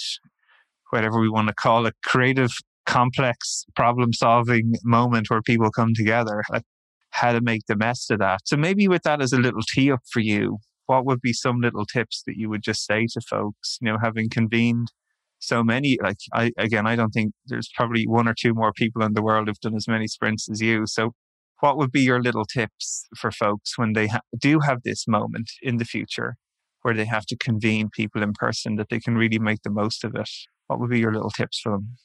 whatever 0.90 1.20
we 1.20 1.28
want 1.28 1.48
to 1.48 1.54
call 1.54 1.86
it, 1.86 1.94
creative, 2.02 2.50
complex 2.86 3.66
problem 3.76 4.14
solving 4.14 4.72
moment 4.84 5.28
where 5.28 5.42
people 5.42 5.70
come 5.70 5.92
together. 5.94 6.42
Like 6.50 6.64
how 7.10 7.32
to 7.32 7.40
make 7.40 7.66
the 7.66 7.76
best 7.76 8.10
of 8.10 8.18
that. 8.20 8.40
So 8.44 8.56
maybe 8.56 8.88
with 8.88 9.02
that 9.02 9.20
as 9.20 9.32
a 9.32 9.38
little 9.38 9.62
tee 9.62 9.90
up 9.90 10.00
for 10.10 10.20
you, 10.20 10.58
what 10.86 11.04
would 11.04 11.20
be 11.20 11.32
some 11.32 11.60
little 11.60 11.84
tips 11.84 12.22
that 12.26 12.36
you 12.36 12.48
would 12.48 12.62
just 12.62 12.86
say 12.86 13.06
to 13.12 13.20
folks, 13.20 13.78
you 13.80 13.90
know, 13.90 13.98
having 14.02 14.28
convened 14.30 14.88
so 15.38 15.62
many 15.62 15.98
like 16.02 16.18
i 16.32 16.50
again 16.58 16.86
i 16.86 16.96
don't 16.96 17.10
think 17.10 17.32
there's 17.46 17.68
probably 17.74 18.06
one 18.06 18.28
or 18.28 18.34
two 18.34 18.54
more 18.54 18.72
people 18.72 19.02
in 19.02 19.14
the 19.14 19.22
world 19.22 19.48
who've 19.48 19.60
done 19.60 19.76
as 19.76 19.88
many 19.88 20.06
sprints 20.06 20.48
as 20.50 20.60
you 20.60 20.84
so 20.86 21.12
what 21.60 21.76
would 21.76 21.90
be 21.90 22.00
your 22.00 22.22
little 22.22 22.44
tips 22.44 23.06
for 23.16 23.30
folks 23.30 23.76
when 23.76 23.92
they 23.92 24.06
ha- 24.06 24.20
do 24.38 24.60
have 24.60 24.82
this 24.84 25.06
moment 25.08 25.50
in 25.62 25.78
the 25.78 25.84
future 25.84 26.36
where 26.82 26.94
they 26.94 27.04
have 27.04 27.26
to 27.26 27.36
convene 27.36 27.88
people 27.92 28.22
in 28.22 28.32
person 28.32 28.76
that 28.76 28.88
they 28.88 29.00
can 29.00 29.16
really 29.16 29.38
make 29.38 29.62
the 29.62 29.70
most 29.70 30.04
of 30.04 30.14
it 30.14 30.30
what 30.66 30.78
would 30.78 30.90
be 30.90 31.00
your 31.00 31.12
little 31.12 31.30
tips 31.30 31.60
for 31.60 31.72
them 31.72 31.96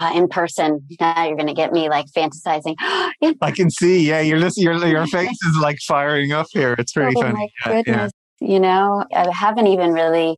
uh, 0.00 0.12
in 0.14 0.28
person. 0.28 0.80
Now 1.00 1.24
you're 1.24 1.36
going 1.36 1.46
to 1.46 1.54
get 1.54 1.72
me 1.72 1.88
like 1.88 2.06
fantasizing. 2.06 2.74
I 2.80 3.50
can 3.52 3.70
see. 3.70 4.06
Yeah, 4.06 4.20
your 4.20 4.38
your 4.56 4.74
your 4.86 5.06
face 5.06 5.38
is 5.48 5.56
like 5.60 5.78
firing 5.86 6.32
up 6.32 6.46
here. 6.50 6.74
It's 6.78 6.92
pretty 6.92 7.14
oh, 7.16 7.22
funny. 7.22 7.52
My 7.64 7.72
goodness. 7.72 8.12
Yeah. 8.40 8.48
You 8.48 8.60
know, 8.60 9.04
I 9.14 9.30
haven't 9.32 9.66
even 9.66 9.92
really 9.92 10.36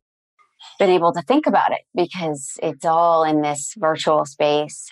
been 0.81 0.89
able 0.89 1.13
to 1.13 1.21
think 1.21 1.45
about 1.45 1.71
it 1.71 1.81
because 1.93 2.57
it's 2.63 2.85
all 2.85 3.23
in 3.23 3.43
this 3.43 3.75
virtual 3.77 4.25
space. 4.25 4.89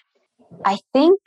I 0.63 0.77
think 0.93 1.19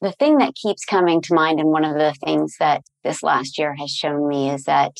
the 0.00 0.12
thing 0.12 0.38
that 0.38 0.54
keeps 0.54 0.84
coming 0.84 1.20
to 1.22 1.34
mind, 1.34 1.58
and 1.58 1.70
one 1.70 1.84
of 1.84 1.94
the 1.94 2.14
things 2.24 2.54
that 2.60 2.82
this 3.02 3.24
last 3.24 3.58
year 3.58 3.74
has 3.74 3.90
shown 3.90 4.28
me, 4.28 4.48
is 4.48 4.62
that 4.64 4.92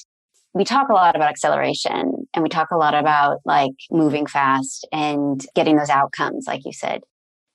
we 0.54 0.64
talk 0.64 0.88
a 0.88 0.92
lot 0.92 1.14
about 1.14 1.28
acceleration 1.28 2.26
and 2.34 2.42
we 2.42 2.48
talk 2.48 2.72
a 2.72 2.76
lot 2.76 2.94
about 2.94 3.38
like 3.44 3.76
moving 3.92 4.26
fast 4.26 4.88
and 4.90 5.46
getting 5.54 5.76
those 5.76 5.88
outcomes, 5.88 6.46
like 6.48 6.62
you 6.64 6.72
said. 6.72 7.02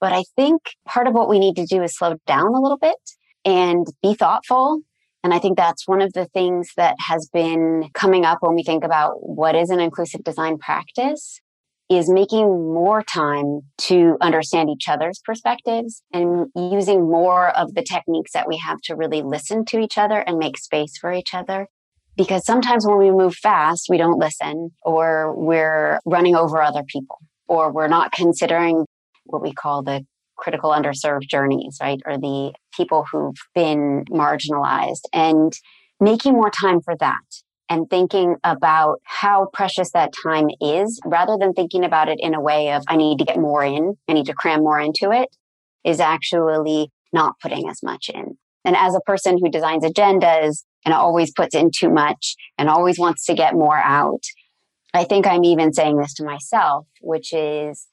But 0.00 0.14
I 0.14 0.24
think 0.34 0.62
part 0.88 1.06
of 1.06 1.12
what 1.12 1.28
we 1.28 1.38
need 1.38 1.56
to 1.56 1.66
do 1.66 1.82
is 1.82 1.94
slow 1.94 2.16
down 2.26 2.54
a 2.54 2.60
little 2.62 2.78
bit 2.78 2.96
and 3.44 3.86
be 4.02 4.14
thoughtful 4.14 4.80
and 5.24 5.32
I 5.32 5.38
think 5.38 5.56
that's 5.56 5.86
one 5.86 6.02
of 6.02 6.12
the 6.12 6.26
things 6.26 6.70
that 6.76 6.96
has 7.08 7.28
been 7.32 7.90
coming 7.94 8.24
up 8.24 8.38
when 8.40 8.56
we 8.56 8.62
think 8.62 8.84
about 8.84 9.14
what 9.20 9.54
is 9.54 9.70
an 9.70 9.80
inclusive 9.80 10.24
design 10.24 10.58
practice 10.58 11.40
is 11.88 12.08
making 12.08 12.46
more 12.46 13.02
time 13.02 13.60
to 13.76 14.16
understand 14.20 14.70
each 14.70 14.88
other's 14.88 15.20
perspectives 15.24 16.02
and 16.12 16.46
using 16.56 17.02
more 17.02 17.56
of 17.56 17.74
the 17.74 17.82
techniques 17.82 18.32
that 18.32 18.48
we 18.48 18.56
have 18.56 18.80
to 18.84 18.96
really 18.96 19.22
listen 19.22 19.64
to 19.66 19.78
each 19.78 19.98
other 19.98 20.18
and 20.18 20.38
make 20.38 20.56
space 20.56 20.96
for 20.98 21.12
each 21.12 21.34
other. 21.34 21.68
Because 22.16 22.44
sometimes 22.44 22.86
when 22.86 22.98
we 22.98 23.10
move 23.10 23.34
fast, 23.34 23.86
we 23.88 23.98
don't 23.98 24.18
listen 24.18 24.70
or 24.82 25.34
we're 25.36 25.98
running 26.04 26.34
over 26.34 26.62
other 26.62 26.82
people 26.86 27.18
or 27.46 27.70
we're 27.72 27.88
not 27.88 28.12
considering 28.12 28.84
what 29.24 29.42
we 29.42 29.52
call 29.52 29.82
the 29.82 30.04
critical 30.42 30.70
underserved 30.70 31.28
journeys, 31.28 31.78
right? 31.80 32.00
Or 32.04 32.18
the 32.18 32.52
people 32.76 33.06
who've 33.10 33.36
been 33.54 34.04
marginalized 34.10 35.04
and 35.12 35.52
making 36.00 36.32
more 36.32 36.50
time 36.50 36.80
for 36.80 36.96
that 36.96 37.22
and 37.70 37.88
thinking 37.88 38.36
about 38.42 39.00
how 39.04 39.48
precious 39.52 39.92
that 39.92 40.12
time 40.22 40.48
is 40.60 41.00
rather 41.06 41.36
than 41.38 41.52
thinking 41.52 41.84
about 41.84 42.08
it 42.08 42.18
in 42.20 42.34
a 42.34 42.40
way 42.40 42.72
of, 42.72 42.82
I 42.88 42.96
need 42.96 43.18
to 43.18 43.24
get 43.24 43.38
more 43.38 43.64
in, 43.64 43.96
I 44.08 44.12
need 44.12 44.26
to 44.26 44.34
cram 44.34 44.60
more 44.60 44.80
into 44.80 45.12
it, 45.12 45.28
is 45.84 46.00
actually 46.00 46.90
not 47.12 47.38
putting 47.40 47.68
as 47.70 47.82
much 47.82 48.10
in. 48.12 48.36
And 48.64 48.76
as 48.76 48.94
a 48.94 49.00
person 49.00 49.38
who 49.38 49.48
designs 49.48 49.84
agendas 49.84 50.64
and 50.84 50.92
always 50.92 51.32
puts 51.32 51.54
in 51.54 51.70
too 51.74 51.88
much 51.88 52.34
and 52.58 52.68
always 52.68 52.98
wants 52.98 53.24
to 53.26 53.34
get 53.34 53.54
more 53.54 53.78
out, 53.78 54.22
I 54.92 55.04
think 55.04 55.26
I'm 55.26 55.44
even 55.44 55.72
saying 55.72 55.96
this 55.98 56.14
to 56.14 56.24
myself, 56.24 56.86
which 57.00 57.32
is 57.32 57.86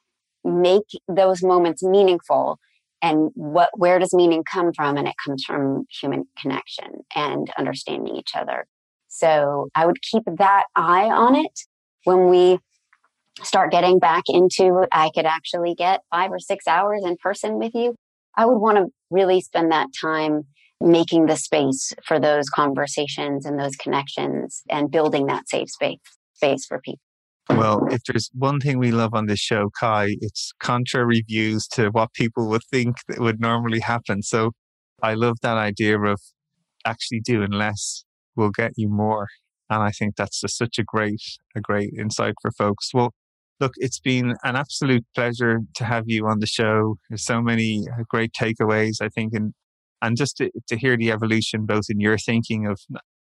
make 0.43 0.87
those 1.07 1.43
moments 1.43 1.83
meaningful 1.83 2.59
and 3.01 3.31
what 3.33 3.69
where 3.77 3.97
does 3.97 4.13
meaning 4.13 4.43
come 4.43 4.73
from? 4.73 4.97
And 4.97 5.07
it 5.07 5.15
comes 5.25 5.43
from 5.45 5.85
human 6.01 6.25
connection 6.37 7.05
and 7.15 7.49
understanding 7.57 8.15
each 8.15 8.31
other. 8.35 8.65
So 9.07 9.69
i 9.75 9.85
would 9.85 10.01
keep 10.01 10.23
that 10.25 10.65
eye 10.75 11.09
on 11.09 11.35
it. 11.35 11.59
When 12.03 12.29
we 12.29 12.59
start 13.43 13.71
getting 13.71 13.99
back 13.99 14.23
into 14.27 14.85
i 14.91 15.09
could 15.13 15.25
actually 15.25 15.75
get 15.75 16.01
five 16.11 16.31
or 16.31 16.39
six 16.39 16.67
hours 16.67 17.03
in 17.05 17.15
person 17.17 17.57
with 17.57 17.73
you 17.73 17.95
i 18.35 18.45
would 18.45 18.57
want 18.57 18.77
to 18.77 18.87
really 19.09 19.41
spend 19.41 19.71
that 19.71 19.87
time 19.99 20.43
making 20.81 21.25
the 21.25 21.35
space 21.35 21.93
for 22.05 22.19
those 22.19 22.49
conversations 22.49 23.45
and 23.45 23.59
those 23.59 23.75
connections 23.75 24.63
and 24.69 24.91
building 24.91 25.27
that 25.27 25.47
safe 25.47 25.69
space 25.69 25.99
space 26.33 26.65
for 26.65 26.79
people 26.83 27.01
well, 27.49 27.85
if 27.89 28.01
there's 28.07 28.29
one 28.33 28.59
thing 28.59 28.79
we 28.79 28.91
love 28.91 29.13
on 29.13 29.25
this 29.25 29.39
show, 29.39 29.69
Kai, 29.79 30.15
it's 30.21 30.53
contrary 30.59 31.23
views 31.27 31.67
to 31.73 31.89
what 31.89 32.13
people 32.13 32.47
would 32.49 32.63
think 32.71 32.97
that 33.07 33.19
would 33.19 33.39
normally 33.39 33.79
happen. 33.79 34.21
So 34.21 34.51
I 35.01 35.13
love 35.13 35.37
that 35.41 35.57
idea 35.57 35.99
of 35.99 36.19
actually 36.85 37.21
doing 37.21 37.51
less 37.51 38.03
will 38.35 38.51
get 38.51 38.73
you 38.75 38.89
more. 38.89 39.27
And 39.69 39.83
I 39.83 39.91
think 39.91 40.15
that's 40.15 40.41
just 40.41 40.57
such 40.57 40.79
a 40.79 40.83
great, 40.83 41.21
a 41.55 41.61
great 41.61 41.91
insight 41.97 42.35
for 42.41 42.51
folks. 42.51 42.91
Well, 42.93 43.13
look, 43.59 43.73
it's 43.77 43.99
been 43.99 44.35
an 44.43 44.55
absolute 44.55 45.05
pleasure 45.13 45.59
to 45.75 45.85
have 45.85 46.05
you 46.07 46.27
on 46.27 46.39
the 46.39 46.47
show. 46.47 46.95
There's 47.09 47.25
so 47.25 47.41
many 47.41 47.85
uh, 47.91 48.03
great 48.09 48.31
takeaways, 48.33 49.01
I 49.01 49.09
think, 49.09 49.33
and 49.33 49.53
and 50.01 50.15
just 50.15 50.37
to, 50.37 50.49
to 50.67 50.77
hear 50.77 50.95
the 50.95 51.11
evolution 51.11 51.65
both 51.65 51.85
in 51.89 51.99
your 51.99 52.17
thinking 52.17 52.65
of 52.65 52.79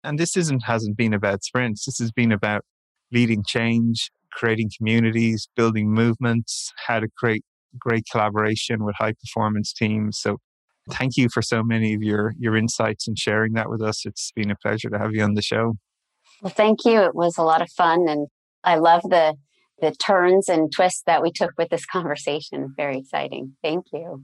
And 0.04 0.18
this 0.18 0.38
isn't 0.38 0.64
hasn't 0.64 0.98
been 0.98 1.14
about 1.14 1.44
sprints. 1.44 1.86
This 1.86 2.00
has 2.00 2.12
been 2.12 2.32
about 2.32 2.64
leading 3.14 3.44
change, 3.46 4.12
creating 4.32 4.72
communities, 4.76 5.48
building 5.56 5.92
movements, 5.92 6.72
how 6.88 7.00
to 7.00 7.08
create 7.18 7.44
great 7.78 8.06
collaboration 8.12 8.84
with 8.84 8.96
high 8.98 9.14
performance 9.14 9.74
teams. 9.74 10.20
So 10.20 10.38
thank 10.92 11.18
you 11.18 11.30
for 11.30 11.42
so 11.42 11.64
many 11.64 11.94
of 11.94 12.02
your 12.02 12.34
your 12.38 12.56
insights 12.56 13.08
and 13.08 13.18
sharing 13.18 13.54
that 13.54 13.70
with 13.70 13.82
us. 13.82 14.06
It's 14.06 14.32
been 14.36 14.52
a 14.52 14.56
pleasure 14.56 14.90
to 14.90 15.00
have 15.00 15.14
you 15.14 15.24
on 15.24 15.36
the 15.36 15.42
show. 15.42 15.76
Well, 16.42 16.54
thank 16.54 16.86
you. 16.86 17.02
It 17.02 17.16
was 17.16 17.38
a 17.38 17.44
lot 17.44 17.62
of 17.62 17.70
fun 17.72 18.08
and 18.08 18.28
I 18.64 18.76
love 18.76 19.02
the 19.04 19.36
the 19.82 19.92
turns 19.92 20.48
and 20.48 20.72
twists 20.72 21.04
that 21.06 21.22
we 21.22 21.32
took 21.32 21.52
with 21.58 21.70
this 21.70 21.86
conversation. 21.86 22.74
Very 22.78 23.00
exciting. 23.00 23.56
Thank 23.62 23.86
you. 23.92 24.24